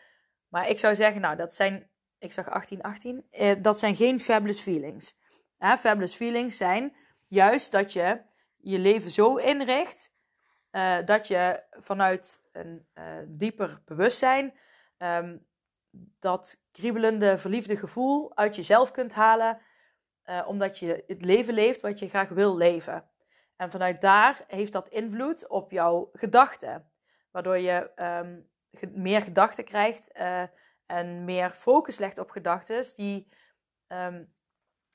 Maar 0.48 0.68
ik 0.68 0.78
zou 0.78 0.94
zeggen, 0.94 1.20
nou, 1.20 1.36
dat 1.36 1.54
zijn, 1.54 1.90
ik 2.18 2.32
zag 2.32 2.50
18, 2.50 2.82
18. 2.82 3.24
dat 3.62 3.78
zijn 3.78 3.96
geen 3.96 4.20
fabulous 4.20 4.60
feelings. 4.60 5.14
Fabulous 5.58 6.14
feelings 6.14 6.56
zijn 6.56 6.94
juist 7.30 7.72
dat 7.72 7.92
je 7.92 8.20
je 8.56 8.78
leven 8.78 9.10
zo 9.10 9.36
inricht 9.36 10.12
uh, 10.72 10.96
dat 11.04 11.26
je 11.26 11.62
vanuit 11.70 12.42
een 12.52 12.86
uh, 12.94 13.04
dieper 13.26 13.82
bewustzijn 13.84 14.54
um, 14.98 15.46
dat 16.18 16.62
kriebelende, 16.72 17.38
verliefde 17.38 17.76
gevoel 17.76 18.36
uit 18.36 18.56
jezelf 18.56 18.90
kunt 18.90 19.12
halen, 19.12 19.60
uh, 20.24 20.44
omdat 20.46 20.78
je 20.78 21.04
het 21.06 21.24
leven 21.24 21.54
leeft 21.54 21.80
wat 21.80 21.98
je 21.98 22.08
graag 22.08 22.28
wil 22.28 22.56
leven. 22.56 23.08
En 23.56 23.70
vanuit 23.70 24.00
daar 24.00 24.44
heeft 24.46 24.72
dat 24.72 24.88
invloed 24.88 25.48
op 25.48 25.70
jouw 25.70 26.10
gedachten, 26.12 26.90
waardoor 27.30 27.58
je 27.58 27.90
um, 27.96 28.48
meer 28.92 29.22
gedachten 29.22 29.64
krijgt 29.64 30.12
en 30.86 31.24
meer 31.24 31.50
focus 31.50 31.98
legt 31.98 32.18
op 32.18 32.30
gedachten 32.30 32.94
die 32.96 33.28
um, 33.88 34.32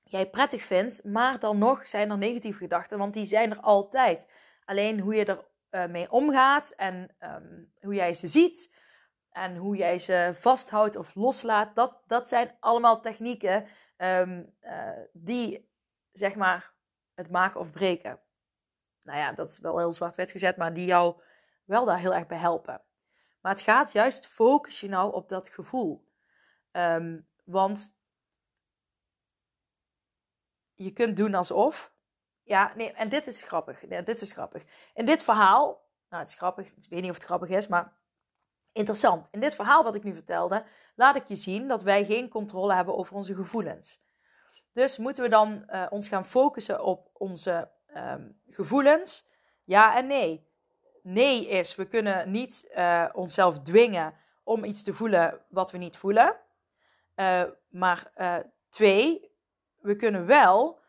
jij 0.09 0.29
prettig 0.29 0.61
vindt, 0.61 1.03
maar 1.03 1.39
dan 1.39 1.57
nog 1.57 1.87
zijn 1.87 2.09
er 2.09 2.17
negatieve 2.17 2.57
gedachten, 2.57 2.97
want 2.97 3.13
die 3.13 3.25
zijn 3.25 3.51
er 3.51 3.59
altijd. 3.59 4.31
Alleen 4.65 4.99
hoe 4.99 5.15
je 5.15 5.25
er 5.25 5.45
uh, 5.71 5.85
mee 5.85 6.11
omgaat 6.11 6.69
en 6.69 7.15
um, 7.19 7.71
hoe 7.81 7.93
jij 7.93 8.13
ze 8.13 8.27
ziet 8.27 8.75
en 9.29 9.55
hoe 9.55 9.75
jij 9.75 9.99
ze 9.99 10.31
vasthoudt 10.33 10.95
of 10.95 11.15
loslaat, 11.15 11.75
dat, 11.75 12.01
dat 12.07 12.27
zijn 12.27 12.55
allemaal 12.59 13.01
technieken 13.01 13.67
um, 13.97 14.53
uh, 14.61 14.89
die 15.13 15.69
zeg 16.11 16.35
maar 16.35 16.73
het 17.13 17.29
maken 17.29 17.59
of 17.59 17.71
breken. 17.71 18.19
Nou 19.01 19.19
ja, 19.19 19.31
dat 19.31 19.49
is 19.49 19.59
wel 19.59 19.77
heel 19.77 19.93
zwart-wit 19.93 20.31
gezet, 20.31 20.57
maar 20.57 20.73
die 20.73 20.85
jou 20.85 21.21
wel 21.65 21.85
daar 21.85 21.99
heel 21.99 22.13
erg 22.13 22.27
bij 22.27 22.37
helpen. 22.37 22.81
Maar 23.41 23.51
het 23.51 23.61
gaat 23.61 23.91
juist, 23.91 24.27
focus 24.27 24.79
je 24.79 24.89
nou 24.89 25.13
op 25.13 25.29
dat 25.29 25.49
gevoel. 25.49 26.07
Um, 26.71 27.27
want 27.43 27.94
je 30.75 30.91
kunt 30.91 31.17
doen 31.17 31.33
alsof. 31.33 31.93
Ja, 32.43 32.73
nee, 32.75 32.91
en 32.91 33.09
dit 33.09 33.27
is 33.27 33.43
grappig. 33.43 33.89
Ja, 33.89 34.01
dit 34.01 34.21
is 34.21 34.31
grappig. 34.31 34.63
In 34.93 35.05
dit 35.05 35.23
verhaal, 35.23 35.83
nou, 36.09 36.21
het 36.21 36.29
is 36.29 36.37
grappig. 36.37 36.67
Ik 36.67 36.89
weet 36.89 37.01
niet 37.01 37.09
of 37.09 37.15
het 37.15 37.25
grappig 37.25 37.49
is, 37.49 37.67
maar 37.67 37.93
interessant. 38.71 39.27
In 39.31 39.39
dit 39.39 39.55
verhaal 39.55 39.83
wat 39.83 39.95
ik 39.95 40.03
nu 40.03 40.13
vertelde, 40.13 40.65
laat 40.95 41.15
ik 41.15 41.27
je 41.27 41.35
zien 41.35 41.67
dat 41.67 41.83
wij 41.83 42.05
geen 42.05 42.29
controle 42.29 42.73
hebben 42.73 42.97
over 42.97 43.15
onze 43.15 43.35
gevoelens. 43.35 44.03
Dus 44.71 44.97
moeten 44.97 45.23
we 45.23 45.29
dan 45.29 45.63
uh, 45.67 45.85
ons 45.89 46.07
gaan 46.07 46.25
focussen 46.25 46.83
op 46.83 47.09
onze 47.13 47.71
um, 47.95 48.41
gevoelens? 48.49 49.25
Ja 49.63 49.97
en 49.97 50.07
nee. 50.07 50.53
Nee 51.01 51.47
is, 51.47 51.75
we 51.75 51.87
kunnen 51.87 52.31
niet 52.31 52.71
uh, 52.75 53.05
onszelf 53.13 53.59
dwingen 53.59 54.13
om 54.43 54.63
iets 54.63 54.83
te 54.83 54.93
voelen 54.93 55.41
wat 55.49 55.71
we 55.71 55.77
niet 55.77 55.97
voelen. 55.97 56.35
Uh, 57.15 57.43
maar 57.69 58.11
twee, 58.69 59.34
we 59.85 59.95
kunnen 59.95 60.25
wel 60.25 60.79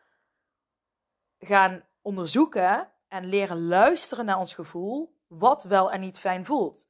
gaan 1.39 1.83
onderzoeken 2.01 2.91
en 3.07 3.25
leren 3.25 3.67
luisteren 3.67 4.25
naar 4.25 4.39
ons 4.39 4.53
gevoel, 4.53 5.15
wat 5.27 5.63
wel 5.63 5.91
en 5.91 5.99
niet 5.99 6.19
fijn 6.19 6.45
voelt. 6.45 6.89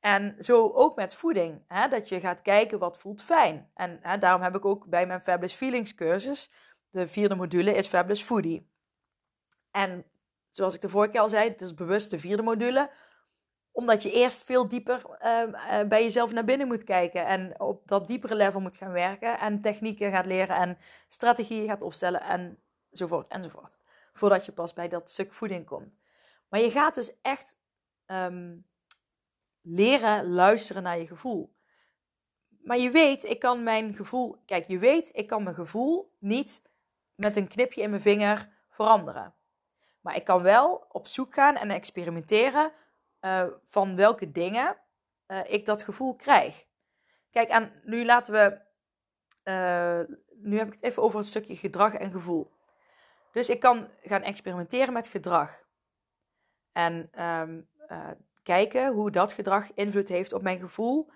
En 0.00 0.34
zo 0.38 0.68
ook 0.68 0.96
met 0.96 1.14
voeding, 1.14 1.64
hè, 1.68 1.88
dat 1.88 2.08
je 2.08 2.20
gaat 2.20 2.42
kijken 2.42 2.78
wat 2.78 2.98
voelt 2.98 3.22
fijn. 3.22 3.70
En 3.74 3.98
hè, 4.02 4.18
daarom 4.18 4.42
heb 4.42 4.54
ik 4.54 4.64
ook 4.64 4.86
bij 4.86 5.06
mijn 5.06 5.20
Fabulous 5.20 5.54
Feelings 5.54 5.94
cursus, 5.94 6.50
de 6.90 7.08
vierde 7.08 7.34
module 7.34 7.72
is 7.72 7.86
Fabulous 7.88 8.22
Foodie. 8.22 8.70
En 9.70 10.04
zoals 10.50 10.74
ik 10.74 10.80
de 10.80 10.88
vorige 10.88 11.10
keer 11.10 11.20
al 11.20 11.28
zei, 11.28 11.48
het 11.48 11.60
is 11.60 11.74
bewust 11.74 12.10
de 12.10 12.18
vierde 12.18 12.42
module, 12.42 12.90
omdat 13.78 14.02
je 14.02 14.12
eerst 14.12 14.44
veel 14.44 14.68
dieper 14.68 15.02
uh, 15.06 15.82
bij 15.88 16.02
jezelf 16.02 16.32
naar 16.32 16.44
binnen 16.44 16.66
moet 16.66 16.84
kijken 16.84 17.26
en 17.26 17.60
op 17.60 17.88
dat 17.88 18.06
diepere 18.06 18.34
level 18.34 18.60
moet 18.60 18.76
gaan 18.76 18.92
werken 18.92 19.38
en 19.38 19.60
technieken 19.60 20.10
gaat 20.10 20.26
leren 20.26 20.56
en 20.56 20.78
strategieën 21.08 21.68
gaat 21.68 21.82
opstellen 21.82 22.20
enzovoort 22.90 23.26
enzovoort. 23.26 23.78
Voordat 24.12 24.44
je 24.44 24.52
pas 24.52 24.72
bij 24.72 24.88
dat 24.88 25.10
stuk 25.10 25.32
voeding 25.32 25.66
komt. 25.66 25.94
Maar 26.48 26.60
je 26.60 26.70
gaat 26.70 26.94
dus 26.94 27.12
echt 27.22 27.56
um, 28.06 28.66
leren 29.60 30.28
luisteren 30.28 30.82
naar 30.82 30.98
je 30.98 31.06
gevoel. 31.06 31.54
Maar 32.48 32.78
je 32.78 32.90
weet, 32.90 33.24
ik 33.24 33.38
kan 33.38 33.62
mijn 33.62 33.94
gevoel. 33.94 34.36
Kijk, 34.46 34.66
je 34.66 34.78
weet, 34.78 35.10
ik 35.12 35.26
kan 35.26 35.42
mijn 35.42 35.54
gevoel 35.54 36.12
niet 36.18 36.62
met 37.14 37.36
een 37.36 37.48
knipje 37.48 37.82
in 37.82 37.90
mijn 37.90 38.02
vinger 38.02 38.48
veranderen. 38.70 39.34
Maar 40.00 40.16
ik 40.16 40.24
kan 40.24 40.42
wel 40.42 40.86
op 40.88 41.06
zoek 41.06 41.34
gaan 41.34 41.56
en 41.56 41.70
experimenteren 41.70 42.72
uh, 43.20 43.46
van 43.66 43.96
welke 43.96 44.32
dingen 44.32 44.76
uh, 45.28 45.40
ik 45.52 45.66
dat 45.66 45.82
gevoel 45.82 46.14
krijg. 46.14 46.66
Kijk, 47.30 47.48
en 47.48 47.72
nu 47.84 48.04
laten 48.04 48.32
we. 48.32 48.66
Uh, 49.44 50.16
nu 50.36 50.58
heb 50.58 50.66
ik 50.66 50.72
het 50.72 50.82
even 50.82 51.02
over 51.02 51.18
een 51.18 51.24
stukje 51.24 51.56
gedrag 51.56 51.94
en 51.94 52.10
gevoel. 52.10 52.50
Dus 53.32 53.48
ik 53.48 53.60
kan 53.60 53.88
gaan 54.02 54.22
experimenteren 54.22 54.92
met 54.92 55.08
gedrag. 55.08 55.66
En 56.72 57.22
um, 57.24 57.68
kijken 58.42 58.92
hoe 58.92 59.10
dat 59.10 59.32
gedrag 59.32 59.74
invloed 59.74 60.08
heeft 60.08 60.32
op 60.32 60.42
mijn 60.42 60.60
gevoel. 60.60 61.10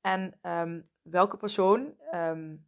En 0.00 0.38
um, 0.42 0.88
welke 1.02 1.36
persoon 1.36 1.94
um, 2.14 2.66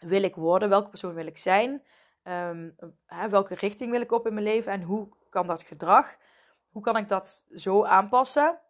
wil 0.00 0.22
ik 0.22 0.34
worden, 0.34 0.68
welke 0.68 0.88
persoon 0.88 1.14
wil 1.14 1.26
ik 1.26 1.38
zijn, 1.38 1.82
hè, 3.06 3.28
welke 3.28 3.54
richting 3.54 3.90
wil 3.90 4.00
ik 4.00 4.12
op 4.12 4.26
in 4.26 4.34
mijn 4.34 4.46
leven 4.46 4.72
en 4.72 4.82
hoe 4.82 5.08
kan 5.28 5.46
dat 5.46 5.62
gedrag, 5.62 6.16
hoe 6.70 6.82
kan 6.82 6.96
ik 6.96 7.08
dat 7.08 7.44
zo 7.54 7.84
aanpassen 7.84 8.60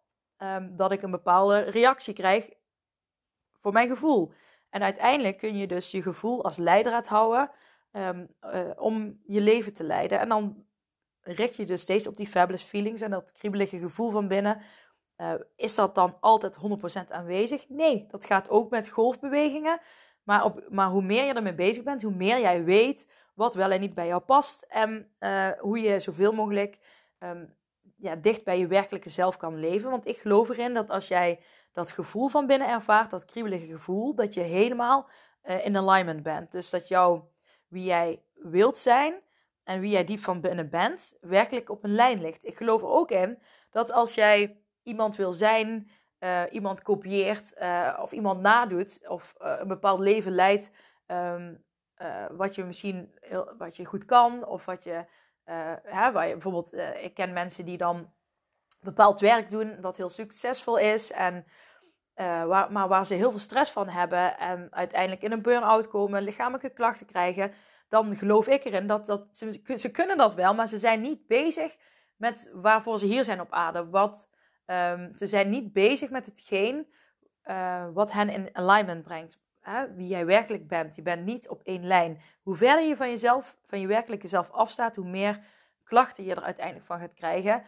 dat 0.71 0.93
ik 0.93 1.03
een 1.03 1.11
bepaalde 1.11 1.59
reactie 1.59 2.15
krijg 2.15 2.49
voor 3.53 3.73
mijn 3.73 3.89
gevoel. 3.89 4.33
En 4.71 4.83
uiteindelijk 4.83 5.39
kun 5.39 5.57
je 5.57 5.67
dus 5.67 5.91
je 5.91 6.03
gevoel 6.03 6.45
als 6.45 6.57
leidraad 6.57 7.07
houden 7.07 7.51
uh, 7.93 8.11
om 8.77 9.21
je 9.27 9.41
leven 9.41 9.75
te 9.75 9.85
leiden. 9.85 10.19
En 10.19 10.29
dan 10.29 10.65
richt 11.21 11.57
je 11.57 11.67
dus 11.67 11.83
steeds 11.83 12.07
op 12.07 12.17
die 12.17 12.27
fabulous 12.27 12.63
feelings 12.63 13.01
en 13.01 13.11
dat 13.11 13.33
kriebelige 13.33 13.79
gevoel 13.79 14.11
van 14.11 14.29
binnen. 14.29 14.61
Uh, 15.17 15.33
is 15.57 15.75
dat 15.75 15.95
dan 15.95 16.17
altijd 16.21 16.59
100% 17.09 17.13
aanwezig? 17.13 17.69
Nee, 17.69 18.07
dat 18.11 18.25
gaat 18.25 18.51
ook 18.51 18.71
met 18.71 18.89
golfbewegingen. 18.89 19.81
Maar, 20.23 20.45
op, 20.45 20.67
maar 20.71 20.89
hoe 20.89 21.03
meer 21.03 21.25
je 21.25 21.33
ermee 21.33 21.55
bezig 21.55 21.83
bent, 21.83 22.03
hoe 22.03 22.15
meer 22.15 22.41
jij 22.41 22.65
weet 22.65 23.11
wat 23.35 23.55
wel 23.55 23.71
en 23.71 23.81
niet 23.81 23.95
bij 23.95 24.07
jou 24.07 24.21
past. 24.21 24.63
En 24.63 25.11
uh, 25.21 25.49
hoe 25.59 25.81
je 25.81 26.01
zoveel 26.01 26.33
mogelijk 26.33 26.79
um, 27.19 27.57
ja, 27.99 28.17
dicht 28.17 28.45
bij 28.45 28.59
je 28.59 28.67
werkelijke 28.67 29.11
zelf 29.11 29.37
kan 29.37 29.59
leven. 29.59 29.91
Want 29.91 30.07
ik 30.07 30.19
geloof 30.19 30.49
erin 30.49 30.75
dat 30.75 30.91
als 30.91 31.09
jij 31.09 31.41
dat 31.73 31.93
gevoel 31.93 32.29
van 32.29 32.47
binnen 32.47 32.69
ervaart, 32.69 33.11
dat 33.11 33.25
kriebelige 33.25 33.67
gevoel, 33.67 34.15
dat 34.15 34.35
je 34.35 34.41
helemaal 34.41 35.09
uh, 35.45 35.65
in 35.67 35.77
alignment 35.77 36.23
bent. 36.23 36.53
Dus 36.53 36.71
dat 36.71 36.89
jou, 36.89 37.23
wie 37.69 37.85
jij 37.85 38.23
wilt 38.35 38.79
zijn, 38.79 39.23
en 39.65 39.81
wie 39.81 39.91
jij 39.91 40.05
diep 40.05 40.21
van 40.21 40.41
binnen 40.41 40.71
bent, 40.71 41.17
werkelijk 41.21 41.71
op 41.71 41.85
een 41.85 41.95
lijn 41.95 42.21
ligt. 42.21 42.45
Ik 42.45 42.57
geloof 42.57 42.83
er 42.83 42.89
ook 42.89 43.11
in 43.11 43.39
dat 43.71 43.93
als 43.93 44.15
jij 44.15 44.61
iemand 44.83 45.17
wil 45.17 45.33
zijn, 45.33 45.91
uh, 46.21 46.43
iemand 46.51 46.83
kopieert 46.83 47.55
uh, 47.59 47.99
of 48.03 48.13
iemand 48.13 48.41
nadoet 48.41 49.09
of 49.09 49.35
een 49.39 49.69
bepaald 49.69 50.01
leven 50.01 50.33
leidt, 50.33 50.71
um, 51.07 51.65
wat 52.31 52.55
je 52.55 52.65
misschien 52.65 53.15
wat 53.59 53.77
je 53.77 53.85
goed 53.85 54.05
kan 54.05 54.47
of 54.47 54.65
wat 54.65 54.85
je, 54.85 55.05
je 55.49 56.11
bijvoorbeeld, 56.13 56.73
ik 57.01 57.15
ken 57.15 57.33
mensen 57.33 57.65
die 57.65 57.77
dan 57.77 58.13
bepaald 58.81 59.21
werk 59.21 59.51
doen 59.51 59.81
wat 59.81 59.97
heel 59.97 60.09
succesvol 60.09 60.79
is 60.79 61.13
en 61.13 61.45
waar, 62.15 62.73
maar 62.73 62.89
waar 62.89 63.07
ze 63.07 63.15
heel 63.15 63.31
veel 63.31 63.39
stress 63.39 63.71
van 63.71 63.89
hebben 63.89 64.39
en 64.39 64.69
uiteindelijk 64.71 65.23
in 65.23 65.33
een 65.33 65.43
burn-out 65.43 65.89
komen, 65.89 66.23
lichamelijke 66.23 66.71
klachten 66.71 67.07
krijgen 67.07 67.53
dan 67.89 68.17
geloof 68.17 68.47
ik 68.47 68.65
erin 68.65 68.87
dat, 68.87 69.07
dat 69.07 69.37
ze, 69.37 69.61
ze 69.75 69.91
kunnen 69.91 70.17
dat 70.17 70.35
wel, 70.35 70.55
maar 70.55 70.69
ze 70.69 70.79
zijn 70.79 71.01
niet 71.01 71.27
bezig 71.27 71.77
met 72.17 72.51
waarvoor 72.53 72.99
ze 72.99 73.07
hier 73.07 73.25
zijn 73.25 73.41
op 73.41 73.53
aarde. 73.53 73.89
Wat, 73.89 74.31
um, 74.67 75.15
ze 75.15 75.27
zijn 75.27 75.51
niet 75.51 75.73
bezig 75.73 76.11
met 76.11 76.27
hetgeen 76.27 76.93
uh, 77.45 77.87
wat 77.93 78.13
hen 78.13 78.29
in 78.29 78.49
alignment 78.53 79.03
brengt. 79.03 79.41
Wie 79.95 80.07
jij 80.07 80.27
werkelijk 80.27 80.69
bent. 80.69 80.95
Je 80.95 81.03
bent 81.03 81.25
niet 81.25 81.49
op 81.49 81.63
één 81.63 81.87
lijn. 81.87 82.21
Hoe 82.43 82.57
verder 82.57 82.85
je 82.85 82.97
van 82.97 83.09
jezelf, 83.09 83.57
van 83.65 83.81
je 83.81 83.87
werkelijke 83.87 84.29
zelf 84.29 84.51
afstaat, 84.51 84.97
hoe 84.97 85.09
meer 85.09 85.41
klachten 85.85 86.25
je 86.25 86.35
er 86.35 86.43
uiteindelijk 86.43 86.87
van 86.87 86.99
gaat 86.99 87.15
krijgen. 87.15 87.65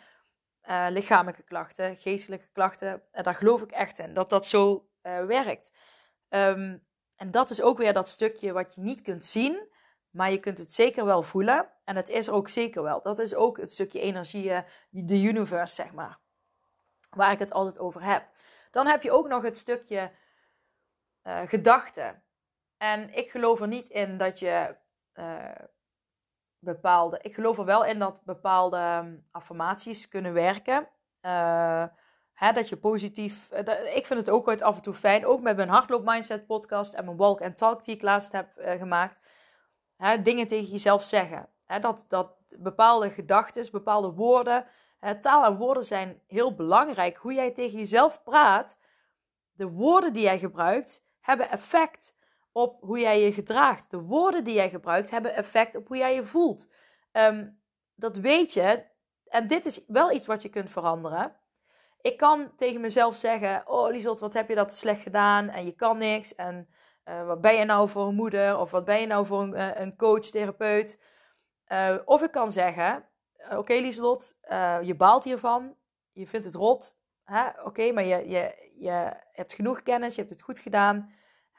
Uh, 0.69 0.87
lichamelijke 0.89 1.43
klachten, 1.43 1.97
geestelijke 1.97 2.49
klachten. 2.53 3.03
En 3.13 3.23
daar 3.23 3.35
geloof 3.35 3.63
ik 3.63 3.71
echt 3.71 3.99
in, 3.99 4.15
dat 4.15 4.31
dat 4.31 4.47
zo 4.47 4.89
uh, 5.03 5.25
werkt. 5.25 5.73
Um, 6.29 6.83
en 7.17 7.31
dat 7.31 7.51
is 7.51 7.63
ook 7.63 7.79
weer 7.79 7.93
dat 7.93 8.09
stukje 8.09 8.53
wat 8.53 8.75
je 8.75 8.81
niet 8.81 9.03
kunt 9.03 9.23
zien, 9.23 9.69
maar 10.11 10.31
je 10.31 10.39
kunt 10.39 10.59
het 10.59 10.73
zeker 10.73 11.05
wel 11.05 11.23
voelen. 11.23 11.69
En 11.85 11.97
het 11.97 12.09
is 12.09 12.29
ook 12.29 12.49
zeker 12.49 12.83
wel. 12.83 13.03
Dat 13.03 13.19
is 13.19 13.35
ook 13.35 13.57
het 13.57 13.73
stukje 13.73 14.01
energie, 14.01 14.53
eh, 14.53 14.63
de 14.91 15.23
universe, 15.23 15.75
zeg 15.75 15.93
maar. 15.93 16.19
Waar 17.11 17.33
ik 17.33 17.39
het 17.39 17.53
altijd 17.53 17.79
over 17.79 18.03
heb. 18.03 18.29
Dan 18.71 18.87
heb 18.87 19.03
je 19.03 19.11
ook 19.11 19.29
nog 19.29 19.43
het 19.43 19.57
stukje 19.57 20.11
uh, 21.31 21.49
gedachten. 21.49 22.23
En 22.77 23.15
ik 23.15 23.31
geloof 23.31 23.61
er 23.61 23.69
niet 23.69 23.89
in 23.89 24.17
dat 24.19 24.39
je 24.39 24.77
uh, 25.15 25.45
bepaalde. 26.59 27.19
Ik 27.23 27.35
geloof 27.35 27.59
er 27.59 27.65
wel 27.65 27.85
in 27.85 27.99
dat 27.99 28.25
bepaalde 28.25 29.01
um, 29.05 29.27
affirmaties 29.31 30.09
kunnen 30.09 30.33
werken. 30.33 30.89
Uh, 31.23 31.85
hè, 32.33 32.53
dat 32.53 32.69
je 32.69 32.77
positief. 32.77 33.51
ik 33.95 34.07
vind 34.07 34.21
het 34.21 34.31
ook 34.31 34.49
ooit 34.49 34.63
af 34.63 34.77
en 34.77 34.83
toe 34.83 34.95
fijn. 34.95 35.27
Ook 35.27 35.41
met 35.41 35.57
mijn 35.57 35.69
hardloop 35.69 36.05
mindset 36.05 36.47
podcast 36.47 36.93
en 36.93 37.05
mijn 37.05 37.17
walk 37.17 37.43
and 37.43 37.57
talk 37.57 37.85
die 37.85 37.95
ik 37.95 38.03
laatst 38.03 38.33
heb 38.33 38.49
gemaakt 38.57 39.21
Hè, 40.01 40.23
dingen 40.23 40.47
tegen 40.47 40.71
jezelf 40.71 41.03
zeggen. 41.03 41.49
Hè, 41.65 41.79
dat, 41.79 42.05
dat 42.09 42.37
bepaalde 42.59 43.11
gedachten, 43.11 43.71
bepaalde 43.73 44.13
woorden. 44.13 44.67
Taal 45.21 45.45
en 45.45 45.57
woorden 45.57 45.85
zijn 45.85 46.21
heel 46.27 46.55
belangrijk. 46.55 47.17
Hoe 47.17 47.35
jij 47.35 47.51
tegen 47.51 47.79
jezelf 47.79 48.23
praat, 48.23 48.79
de 49.53 49.69
woorden 49.69 50.13
die 50.13 50.23
jij 50.23 50.39
gebruikt, 50.39 51.05
hebben 51.21 51.51
effect 51.51 52.19
op 52.53 52.81
hoe 52.81 52.99
jij 52.99 53.21
je 53.21 53.33
gedraagt. 53.33 53.91
De 53.91 54.01
woorden 54.01 54.45
die 54.45 54.55
jij 54.55 54.71
gebruikt 54.71 55.11
hebben 55.11 55.35
effect 55.35 55.75
op 55.75 55.89
hoe 55.89 55.97
jij 55.97 56.15
je 56.15 56.27
voelt. 56.27 56.69
Um, 57.13 57.61
dat 57.95 58.17
weet 58.17 58.53
je. 58.53 58.85
En 59.27 59.47
dit 59.47 59.67
is 59.67 59.85
wel 59.87 60.13
iets 60.13 60.27
wat 60.27 60.43
je 60.43 60.49
kunt 60.49 60.71
veranderen. 60.71 61.37
Ik 62.01 62.17
kan 62.17 62.53
tegen 62.57 62.81
mezelf 62.81 63.15
zeggen: 63.15 63.69
Oh, 63.69 63.91
Liesot, 63.91 64.21
wat 64.21 64.33
heb 64.33 64.49
je 64.49 64.55
dat 64.55 64.73
slecht 64.73 65.03
gedaan? 65.03 65.49
En 65.49 65.65
je 65.65 65.73
kan 65.73 65.99
niks. 65.99 66.35
En 66.35 66.69
uh, 67.05 67.27
wat 67.27 67.41
ben 67.41 67.55
je 67.55 67.65
nou 67.65 67.89
voor 67.89 68.07
een 68.07 68.15
moeder? 68.15 68.59
Of 68.59 68.71
wat 68.71 68.85
ben 68.85 69.01
je 69.01 69.07
nou 69.07 69.27
voor 69.27 69.43
een, 69.43 69.55
uh, 69.55 69.71
een 69.75 69.97
coach, 69.97 70.27
therapeut? 70.27 71.01
Uh, 71.69 71.97
of 72.05 72.23
ik 72.23 72.31
kan 72.31 72.53
zeggen, 72.53 73.05
oké 73.51 73.73
Lieslot, 73.73 74.37
je 74.83 74.95
baalt 74.97 75.25
hiervan. 75.25 75.75
Je 76.13 76.27
vindt 76.27 76.47
het 76.47 76.55
rot. 76.55 76.99
Oké, 77.65 77.93
maar 77.93 78.05
je, 78.05 78.29
je, 78.29 78.70
je 78.81 79.13
hebt 79.33 79.53
genoeg 79.53 79.83
kennis. 79.83 80.15
Je 80.15 80.21
hebt 80.21 80.33
het 80.33 80.43
goed 80.43 80.59
gedaan. 80.59 81.13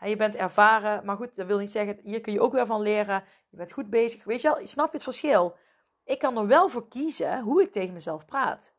je 0.06 0.16
bent 0.16 0.36
ervaren. 0.36 1.06
Maar 1.06 1.16
goed, 1.16 1.36
dat 1.36 1.48
wil 1.48 1.58
niet 1.58 1.72
zeggen, 1.72 2.00
hier 2.04 2.22
kun 2.22 2.34
je 2.34 2.42
ook 2.42 2.54
weer 2.54 2.66
van 2.66 2.82
leren. 2.82 3.24
Je 3.50 3.58
bent 3.58 3.72
goed 3.72 3.90
bezig. 3.90 4.24
Weet 4.24 4.42
je 4.42 4.48
wel, 4.48 4.68
snap 4.68 4.86
je 4.86 4.94
het 4.94 5.04
verschil? 5.04 5.56
Ik 6.04 6.20
kan 6.20 6.38
er 6.38 6.48
wel 6.48 6.70
voor 6.70 6.88
kiezen 6.88 7.42
hoe 7.42 7.62
ik 7.62 7.72
tegen 7.72 7.94
mezelf 7.94 8.26
praat. 8.26 8.74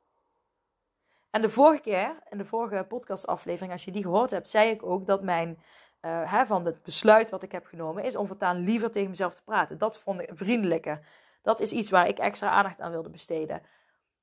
En 1.30 1.42
de 1.42 1.50
vorige 1.50 1.80
keer, 1.80 2.18
in 2.28 2.38
de 2.38 2.44
vorige 2.44 2.84
podcastaflevering, 2.88 3.72
als 3.72 3.84
je 3.84 3.90
die 3.90 4.02
gehoord 4.02 4.30
hebt, 4.30 4.50
zei 4.50 4.70
ik 4.70 4.82
ook 4.82 5.06
dat 5.06 5.22
mijn 5.22 5.58
uh, 6.00 6.32
hè, 6.32 6.46
van 6.46 6.64
het 6.64 6.82
besluit 6.82 7.30
wat 7.30 7.42
ik 7.42 7.52
heb 7.52 7.66
genomen, 7.66 8.04
is 8.04 8.16
om 8.16 8.26
voortaan 8.26 8.58
liever 8.58 8.90
tegen 8.90 9.10
mezelf 9.10 9.34
te 9.34 9.42
praten. 9.42 9.78
Dat 9.78 9.98
vond 9.98 10.20
ik 10.20 10.30
vriendelijker. 10.32 11.06
Dat 11.42 11.60
is 11.60 11.72
iets 11.72 11.90
waar 11.90 12.08
ik 12.08 12.18
extra 12.18 12.50
aandacht 12.50 12.80
aan 12.80 12.90
wilde 12.90 13.10
besteden. 13.10 13.62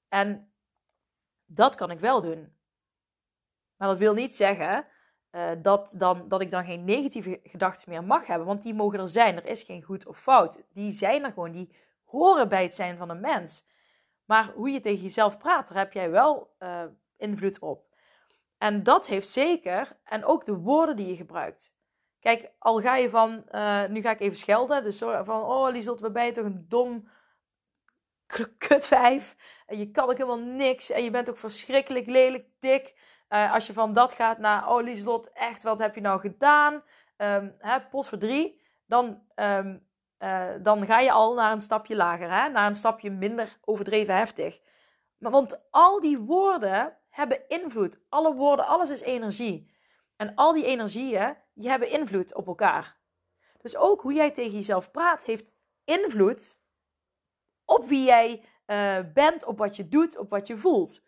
En 0.10 0.52
dat 1.46 1.76
kan 1.76 1.92
ik 1.92 2.00
wel 2.00 2.22
doen. 2.22 2.59
Maar 3.80 3.88
dat 3.88 3.98
wil 3.98 4.14
niet 4.14 4.36
zeggen 4.36 4.86
uh, 5.32 5.52
dat, 5.62 5.94
dan, 5.96 6.28
dat 6.28 6.42
ik 6.42 6.52
dan 6.52 6.66
geen 6.66 6.84
negatieve 6.84 7.40
gedachten 7.44 7.90
meer 7.90 8.04
mag 8.04 8.26
hebben. 8.26 8.48
Want 8.48 8.62
die 8.62 8.74
mogen 8.74 9.00
er 9.00 9.10
zijn. 9.10 9.36
Er 9.36 9.46
is 9.46 9.64
geen 9.64 9.84
goed 9.84 10.06
of 10.06 10.20
fout. 10.20 10.64
Die 10.74 10.92
zijn 10.92 11.24
er 11.24 11.32
gewoon. 11.32 11.52
Die 11.52 11.76
horen 12.04 12.50
bij 12.50 12.64
het 12.64 12.74
zijn 12.74 12.98
van 12.98 13.10
een 13.10 13.20
mens. 13.20 13.68
Maar 14.26 14.52
hoe 14.56 14.70
je 14.70 14.80
tegen 14.80 15.04
jezelf 15.04 15.38
praat, 15.38 15.68
daar 15.68 15.78
heb 15.78 15.94
jij 15.94 16.10
wel 16.10 16.56
uh, 16.60 16.84
invloed 17.18 17.60
op. 17.60 17.88
En 18.58 18.84
dat 18.84 19.08
heeft 19.08 19.28
zeker, 19.28 19.98
en 20.04 20.26
ook 20.26 20.46
de 20.46 20.56
woorden 20.56 20.96
die 20.96 21.08
je 21.08 21.16
gebruikt. 21.16 21.76
Kijk, 22.20 22.52
al 22.60 22.82
ga 22.82 22.96
je 22.96 23.10
van, 23.10 23.44
uh, 23.52 23.86
nu 23.86 24.02
ga 24.02 24.12
ik 24.12 24.20
even 24.20 24.38
schelden, 24.38 24.84
dus 24.84 24.98
van, 24.98 25.44
oh 25.44 25.70
Lieselt, 25.72 26.00
waar 26.00 26.12
ben 26.12 26.26
je 26.26 26.32
toch 26.32 26.46
een 26.46 26.66
dom 26.68 27.10
kutvijf. 28.68 29.36
En 29.66 29.78
je 29.80 29.92
kan 29.92 30.04
ook 30.04 30.18
helemaal 30.18 30.40
niks. 30.40 30.90
En 30.90 31.04
je 31.04 31.12
bent 31.12 31.30
ook 31.30 31.38
verschrikkelijk 31.38 32.06
lelijk 32.06 32.46
dik. 32.60 32.96
Uh, 33.30 33.54
als 33.54 33.68
je 33.68 33.74
van 33.74 33.94
dat 33.94 34.14
gaat 34.14 34.38
naar, 34.38 34.70
oh 34.70 34.84
Lieslot, 34.84 35.30
echt, 35.32 35.64
wat 35.64 35.80
heb 35.80 35.96
je 35.96 36.02
nou 36.02 36.20
gedaan? 36.20 36.74
Um, 37.18 37.56
hè, 37.58 37.82
pot 37.82 38.08
voor 38.08 38.18
drie. 38.18 38.62
Dan, 38.86 39.24
um, 39.36 39.88
uh, 40.20 40.50
dan 40.62 40.86
ga 40.86 41.00
je 41.00 41.12
al 41.12 41.34
naar 41.34 41.52
een 41.52 41.62
stapje 41.62 41.96
lager. 41.96 42.32
Hè? 42.32 42.50
Naar 42.50 42.68
een 42.68 42.76
stapje 42.76 43.10
minder 43.10 43.58
overdreven 43.62 44.16
heftig. 44.16 44.60
Maar, 45.18 45.32
want 45.32 45.62
al 45.70 46.00
die 46.00 46.20
woorden 46.20 46.98
hebben 47.10 47.48
invloed. 47.48 48.00
Alle 48.10 48.34
woorden, 48.34 48.66
alles 48.66 48.90
is 48.90 49.02
energie. 49.02 49.74
En 50.16 50.36
al 50.36 50.54
die 50.54 50.66
energieën, 50.66 51.38
die 51.54 51.70
hebben 51.70 51.90
invloed 51.90 52.34
op 52.34 52.48
elkaar. 52.48 52.98
Dus 53.62 53.76
ook 53.76 54.02
hoe 54.02 54.14
jij 54.14 54.32
tegen 54.32 54.52
jezelf 54.52 54.92
praat, 54.92 55.24
heeft 55.24 55.54
invloed 55.84 56.60
op 57.66 57.88
wie 57.88 58.04
jij 58.04 58.44
uh, 58.66 59.00
bent, 59.14 59.46
op 59.46 59.58
wat 59.58 59.76
je 59.76 59.88
doet, 59.88 60.18
op 60.18 60.30
wat 60.30 60.48
je 60.48 60.58
voelt. 60.58 61.02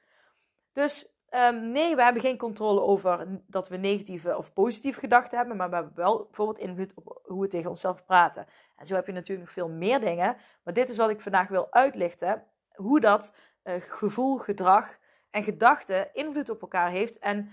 Dus 0.71 1.20
um, 1.35 1.71
nee, 1.71 1.95
we 1.95 2.03
hebben 2.03 2.21
geen 2.21 2.37
controle 2.37 2.81
over 2.81 3.27
dat 3.47 3.69
we 3.69 3.77
negatieve 3.77 4.37
of 4.37 4.53
positieve 4.53 4.99
gedachten 4.99 5.37
hebben, 5.37 5.57
maar 5.57 5.69
we 5.69 5.75
hebben 5.75 5.95
wel 5.95 6.25
bijvoorbeeld 6.25 6.57
invloed 6.57 6.93
op 6.93 7.21
hoe 7.23 7.41
we 7.41 7.47
tegen 7.47 7.69
onszelf 7.69 8.05
praten. 8.05 8.45
En 8.75 8.85
zo 8.85 8.95
heb 8.95 9.05
je 9.05 9.11
natuurlijk 9.11 9.47
nog 9.47 9.51
veel 9.51 9.69
meer 9.69 9.99
dingen, 9.99 10.37
maar 10.63 10.73
dit 10.73 10.89
is 10.89 10.97
wat 10.97 11.09
ik 11.09 11.21
vandaag 11.21 11.47
wil 11.47 11.71
uitlichten, 11.71 12.43
hoe 12.71 12.99
dat 12.99 13.35
uh, 13.63 13.73
gevoel, 13.77 14.37
gedrag 14.37 14.97
en 15.29 15.43
gedachten 15.43 16.13
invloed 16.13 16.49
op 16.49 16.61
elkaar 16.61 16.89
heeft. 16.89 17.19
En 17.19 17.49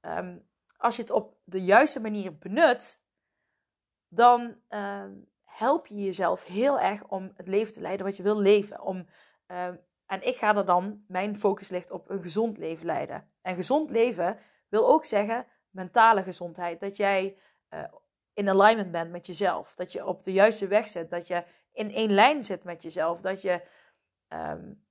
um, 0.00 0.48
als 0.76 0.96
je 0.96 1.02
het 1.02 1.10
op 1.10 1.36
de 1.44 1.64
juiste 1.64 2.00
manier 2.00 2.38
benut, 2.38 3.02
dan 4.08 4.56
um, 4.68 5.28
help 5.44 5.86
je 5.86 5.94
jezelf 5.94 6.44
heel 6.44 6.80
erg 6.80 7.04
om 7.04 7.32
het 7.34 7.48
leven 7.48 7.72
te 7.72 7.80
leiden 7.80 8.06
wat 8.06 8.16
je 8.16 8.22
wil 8.22 8.38
leven. 8.38 8.80
Om, 8.80 9.06
en 10.10 10.26
ik 10.26 10.36
ga 10.36 10.56
er 10.56 10.64
dan, 10.64 11.04
mijn 11.08 11.38
focus 11.38 11.68
ligt 11.68 11.90
op 11.90 12.10
een 12.10 12.22
gezond 12.22 12.58
leven 12.58 12.86
leiden. 12.86 13.30
En 13.42 13.54
gezond 13.54 13.90
leven 13.90 14.38
wil 14.68 14.88
ook 14.88 15.04
zeggen 15.04 15.46
mentale 15.70 16.22
gezondheid. 16.22 16.80
Dat 16.80 16.96
jij 16.96 17.36
uh, 17.74 17.84
in 18.34 18.48
alignment 18.48 18.90
bent 18.90 19.10
met 19.10 19.26
jezelf. 19.26 19.74
Dat 19.74 19.92
je 19.92 20.06
op 20.06 20.22
de 20.22 20.32
juiste 20.32 20.66
weg 20.66 20.88
zit. 20.88 21.10
Dat 21.10 21.26
je 21.26 21.44
in 21.72 21.92
één 21.92 22.12
lijn 22.12 22.44
zit 22.44 22.64
met 22.64 22.82
jezelf. 22.82 23.20
Dat 23.20 23.42
je 23.42 23.62
um, 24.28 24.84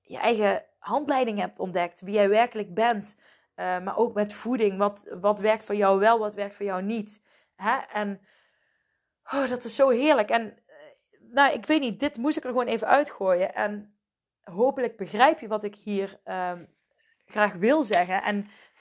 je 0.00 0.18
eigen 0.18 0.64
handleiding 0.78 1.38
hebt 1.38 1.58
ontdekt. 1.58 2.00
Wie 2.00 2.14
jij 2.14 2.28
werkelijk 2.28 2.74
bent. 2.74 3.16
Uh, 3.56 3.80
maar 3.80 3.96
ook 3.96 4.14
met 4.14 4.32
voeding. 4.32 4.78
Wat, 4.78 5.14
wat 5.20 5.40
werkt 5.40 5.64
voor 5.64 5.76
jou 5.76 5.98
wel, 5.98 6.18
wat 6.18 6.34
werkt 6.34 6.54
voor 6.54 6.66
jou 6.66 6.82
niet. 6.82 7.22
Hè? 7.54 7.76
En 7.76 8.20
Oh, 9.32 9.48
dat 9.48 9.64
is 9.64 9.74
zo 9.74 9.88
heerlijk. 9.88 10.30
En 10.30 10.58
eh, 10.66 10.74
nou, 11.30 11.52
ik 11.52 11.66
weet 11.66 11.80
niet, 11.80 12.00
dit 12.00 12.16
moest 12.16 12.36
ik 12.36 12.44
er 12.44 12.50
gewoon 12.50 12.66
even 12.66 12.86
uitgooien. 12.86 13.54
En 13.54 13.93
hopelijk 14.44 14.96
begrijp 14.96 15.38
je 15.38 15.48
wat 15.48 15.64
ik 15.64 15.74
hier 15.74 16.20
um, 16.24 16.74
graag 17.24 17.54
wil 17.54 17.84
zeggen. 17.84 18.22
En 18.22 18.36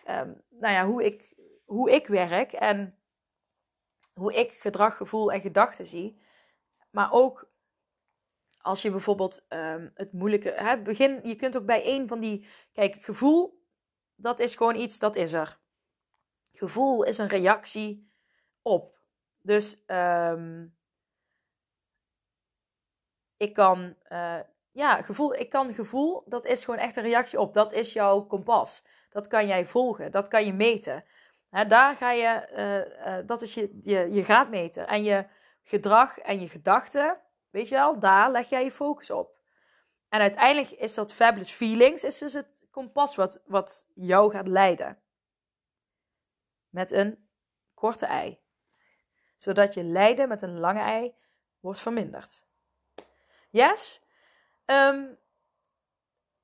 um, 0.08 0.42
nou 0.50 0.74
ja, 0.74 0.86
hoe 0.86 1.04
ik, 1.04 1.34
hoe 1.66 1.92
ik 1.92 2.08
werk 2.08 2.54
en 2.54 2.98
hoe 4.14 4.34
ik 4.34 4.52
gedrag, 4.52 4.98
gevoel 4.98 5.32
en 5.32 5.42
gedachten 5.42 5.88
zie. 5.88 6.22
Maar 6.90 7.12
ook 7.12 7.52
als 8.58 8.82
je 8.82 8.92
bijvoorbeeld 8.92 9.46
um, 9.50 9.92
het 9.96 10.14
moeilijke. 10.14 10.50
Hè, 10.50 10.82
begin, 10.82 11.20
je 11.24 11.36
kunt 11.36 11.58
ook 11.58 11.66
bij 11.66 11.88
een 11.88 12.08
van 12.08 12.20
die. 12.20 12.48
Kijk, 12.72 12.96
gevoel, 12.96 13.64
dat 14.16 14.40
is 14.40 14.56
gewoon 14.56 14.76
iets, 14.76 15.00
dat 15.00 15.16
is 15.16 15.34
er. 15.34 15.60
Gevoel 16.52 17.04
is 17.04 17.18
een 17.18 17.28
reactie 17.28 18.12
op. 18.62 19.00
Dus 19.42 19.84
ik 23.38 23.54
kan, 23.54 23.96
uh, 24.10 24.40
ja, 24.74 25.02
gevoel, 25.02 25.34
ik 25.34 25.50
kan 25.50 25.74
gevoel, 25.74 26.24
dat 26.26 26.46
is 26.46 26.66
gewoon 26.66 26.80
echt 26.80 26.96
een 26.96 27.04
reactie 27.04 27.40
op. 27.40 27.54
Dat 27.54 27.74
is 27.74 27.94
jouw 27.94 28.22
kompas. 28.22 28.84
Dat 29.10 29.28
kan 29.28 29.48
jij 29.48 29.66
volgen, 29.66 30.12
dat 30.12 30.28
kan 30.28 30.46
je 30.46 30.54
meten. 30.54 31.06
Hè, 31.50 31.66
daar 31.66 31.96
ga 31.96 32.12
je, 32.12 32.48
uh, 32.56 33.18
uh, 33.18 33.28
dat 33.28 33.42
is 33.42 33.54
je, 33.54 33.80
je, 33.84 34.12
je 34.12 34.24
graadmeter. 34.24 34.86
En 34.86 35.04
je 35.04 35.26
gedrag 35.64 36.18
en 36.18 36.40
je 36.40 36.50
gedachten, 36.50 37.20
weet 37.50 37.70
je 37.70 37.76
wel, 37.76 38.00
daar 38.00 38.32
leg 38.32 38.50
jij 38.50 38.64
je 38.64 38.72
focus 38.72 39.12
op. 39.12 39.38
En 40.10 40.20
uiteindelijk 40.20 40.72
is 40.72 40.94
dat 40.94 41.14
fabulous 41.14 41.52
feelings, 41.52 42.04
is 42.04 42.18
dus 42.18 42.34
het 42.34 42.68
kompas 42.72 43.16
wat, 43.16 43.44
wat 43.46 43.88
jou 43.96 44.32
gaat 44.32 44.48
leiden. 44.48 45.02
Met 46.70 46.92
een 46.92 47.28
korte 47.74 48.06
ei 48.06 48.44
zodat 49.44 49.74
je 49.74 49.84
lijden 49.84 50.28
met 50.28 50.42
een 50.42 50.60
lange 50.60 50.80
ei 50.80 51.16
wordt 51.60 51.80
verminderd. 51.80 52.46
Yes? 53.50 54.03
Um, 54.66 55.18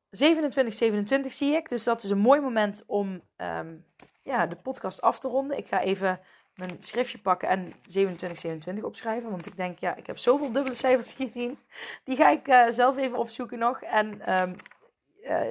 27, 0.10 0.74
27 0.74 1.34
zie 1.34 1.54
ik, 1.54 1.70
dus 1.70 1.84
dat 1.84 2.04
is 2.04 2.10
een 2.10 2.18
mooi 2.18 2.40
moment 2.42 2.84
om 2.88 3.22
um, 3.38 3.86
ja, 4.22 4.48
de 4.48 4.56
podcast 4.56 5.02
af 5.02 5.20
te 5.20 5.28
ronden. 5.28 5.58
Ik 5.58 5.68
ga 5.68 5.82
even 5.82 6.20
mijn 6.56 6.76
schriftje 6.80 7.18
pakken 7.18 7.50
en 7.50 7.72
27, 7.86 8.40
27 8.40 8.84
opschrijven, 8.84 9.30
want 9.30 9.46
ik 9.46 9.56
denk, 9.56 9.80
ja, 9.80 9.96
ik 9.96 10.08
heb 10.08 10.18
zoveel 10.18 10.52
dubbele 10.52 10.76
cijfers 10.76 11.14
gezien. 11.24 11.60
Die 12.04 12.16
ga 12.16 12.30
ik 12.30 12.48
uh, 12.48 12.66
zelf 12.70 12.98
even 12.98 13.18
opzoeken 13.18 13.60
nog 13.60 13.82
en 13.82 14.34
um, 14.34 14.56
uh, 15.24 15.42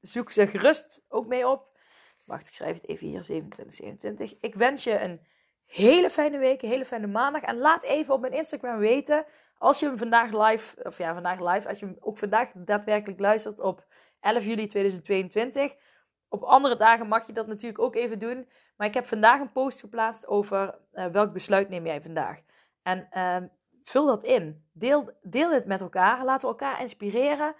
zoek 0.00 0.30
ze 0.30 0.46
gerust 0.46 1.04
ook 1.08 1.26
mee 1.26 1.48
op. 1.48 1.76
Wacht, 2.24 2.48
ik 2.48 2.54
schrijf 2.54 2.74
het 2.74 2.88
even 2.88 3.06
hier, 3.06 3.24
27, 3.24 3.74
27. 3.74 4.34
Ik 4.40 4.54
wens 4.54 4.84
je 4.84 5.00
een 5.00 5.20
hele 5.66 6.10
fijne 6.10 6.38
week, 6.38 6.62
een 6.62 6.68
hele 6.68 6.84
fijne 6.84 7.06
maandag. 7.06 7.42
En 7.42 7.58
laat 7.58 7.82
even 7.82 8.14
op 8.14 8.20
mijn 8.20 8.32
Instagram 8.32 8.78
weten 8.78 9.24
als 9.58 9.80
je 9.80 9.86
hem 9.86 9.98
vandaag 9.98 10.48
live, 10.48 10.84
of 10.84 10.98
ja, 10.98 11.14
vandaag 11.14 11.54
live, 11.54 11.68
als 11.68 11.78
je 11.78 11.86
hem 11.86 11.96
ook 12.00 12.18
vandaag 12.18 12.48
daadwerkelijk 12.54 13.20
luistert 13.20 13.60
op 13.60 13.86
11 14.20 14.44
juli 14.44 14.66
2022. 14.66 15.74
Op 16.28 16.42
andere 16.42 16.76
dagen 16.76 17.08
mag 17.08 17.26
je 17.26 17.32
dat 17.32 17.46
natuurlijk 17.46 17.82
ook 17.82 17.94
even 17.94 18.18
doen. 18.18 18.48
Maar 18.76 18.86
ik 18.86 18.94
heb 18.94 19.06
vandaag 19.06 19.40
een 19.40 19.52
post 19.52 19.80
geplaatst 19.80 20.26
over 20.26 20.78
uh, 20.92 21.06
welk 21.06 21.32
besluit 21.32 21.68
neem 21.68 21.86
jij 21.86 22.00
vandaag. 22.02 22.40
En 22.82 23.08
uh, 23.12 23.48
vul 23.82 24.06
dat 24.06 24.24
in. 24.24 24.68
Deel, 24.72 25.10
deel 25.22 25.50
het 25.50 25.66
met 25.66 25.80
elkaar. 25.80 26.24
Laten 26.24 26.48
we 26.48 26.54
elkaar 26.54 26.80
inspireren. 26.80 27.54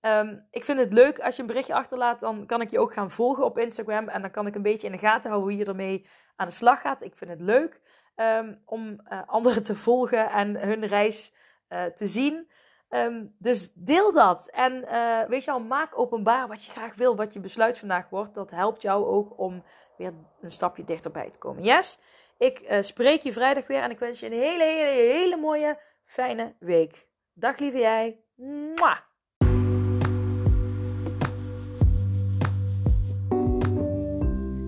Um, 0.00 0.46
ik 0.50 0.64
vind 0.64 0.78
het 0.78 0.92
leuk 0.92 1.18
als 1.18 1.34
je 1.36 1.40
een 1.40 1.46
berichtje 1.48 1.74
achterlaat. 1.74 2.20
Dan 2.20 2.46
kan 2.46 2.60
ik 2.60 2.70
je 2.70 2.78
ook 2.78 2.92
gaan 2.92 3.10
volgen 3.10 3.44
op 3.44 3.58
Instagram. 3.58 4.08
En 4.08 4.20
dan 4.20 4.30
kan 4.30 4.46
ik 4.46 4.54
een 4.54 4.62
beetje 4.62 4.86
in 4.86 4.92
de 4.92 4.98
gaten 4.98 5.30
houden 5.30 5.50
hoe 5.50 5.58
je 5.60 5.70
ermee 5.70 6.06
aan 6.36 6.46
de 6.46 6.52
slag 6.52 6.80
gaat. 6.80 7.02
Ik 7.02 7.16
vind 7.16 7.30
het 7.30 7.40
leuk 7.40 7.80
um, 8.16 8.62
om 8.64 9.00
uh, 9.12 9.22
anderen 9.26 9.62
te 9.62 9.76
volgen 9.76 10.30
en 10.30 10.56
hun 10.56 10.86
reis 10.86 11.34
uh, 11.68 11.84
te 11.84 12.06
zien. 12.06 12.50
Um, 12.88 13.34
dus 13.38 13.72
deel 13.74 14.12
dat. 14.12 14.48
En 14.50 14.72
uh, 14.72 15.22
weet 15.22 15.44
je 15.44 15.50
al, 15.50 15.60
maak 15.60 15.98
openbaar 15.98 16.48
wat 16.48 16.64
je 16.64 16.70
graag 16.70 16.94
wil, 16.94 17.16
wat 17.16 17.32
je 17.32 17.40
besluit 17.40 17.78
vandaag 17.78 18.08
wordt. 18.08 18.34
Dat 18.34 18.50
helpt 18.50 18.82
jou 18.82 19.06
ook 19.06 19.38
om 19.38 19.64
weer 19.96 20.12
een 20.40 20.50
stapje 20.50 20.84
dichterbij 20.84 21.30
te 21.30 21.38
komen. 21.38 21.62
Yes? 21.62 21.98
Ik 22.38 22.76
spreek 22.80 23.20
je 23.20 23.32
vrijdag 23.32 23.66
weer 23.66 23.82
en 23.82 23.90
ik 23.90 23.98
wens 23.98 24.20
je 24.20 24.26
een 24.26 24.32
hele, 24.32 24.64
hele, 24.64 25.12
hele 25.12 25.36
mooie, 25.36 25.78
fijne 26.04 26.54
week. 26.58 27.06
Dag 27.32 27.58
lieve 27.58 27.78
jij. 27.78 28.20
Mwah! 28.74 28.98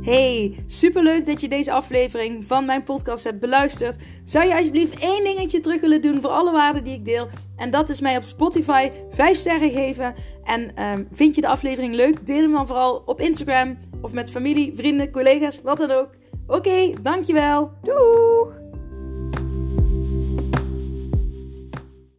Hey, 0.05 0.65
superleuk 0.67 1.27
dat 1.27 1.41
je 1.41 1.49
deze 1.49 1.73
aflevering 1.73 2.45
van 2.47 2.67
mijn 2.67 2.83
podcast 2.83 3.25
hebt 3.25 3.41
beluisterd. 3.41 3.97
Zou 4.25 4.47
je 4.47 4.57
alsjeblieft 4.57 4.99
één 4.99 5.25
dingetje 5.25 5.61
terug 5.61 5.81
willen 5.81 6.03
doen 6.03 6.21
voor 6.21 6.31
alle 6.31 6.53
waarden 6.53 6.85
die 6.85 6.95
ik 6.95 7.05
deel? 7.05 7.29
En 7.57 7.71
dat 7.71 7.89
is 7.89 8.01
mij 8.01 8.17
op 8.17 8.23
Spotify 8.23 8.91
5 9.11 9.37
sterren 9.37 9.71
geven. 9.71 10.15
En 10.43 10.83
um, 10.83 11.09
vind 11.13 11.35
je 11.35 11.41
de 11.41 11.49
aflevering 11.49 11.95
leuk? 11.95 12.27
Deel 12.27 12.43
hem 12.43 12.53
dan 12.53 12.67
vooral 12.67 13.03
op 13.07 13.21
Instagram 13.21 13.79
of 14.03 14.13
met 14.13 14.31
familie, 14.31 14.73
vrienden, 14.77 15.11
collega's, 15.11 15.63
wat 15.63 15.79
dan 15.79 15.91
ook. 15.91 16.09
Oké, 16.47 16.93
dankjewel. 17.03 17.71
Doeg! 17.83 18.64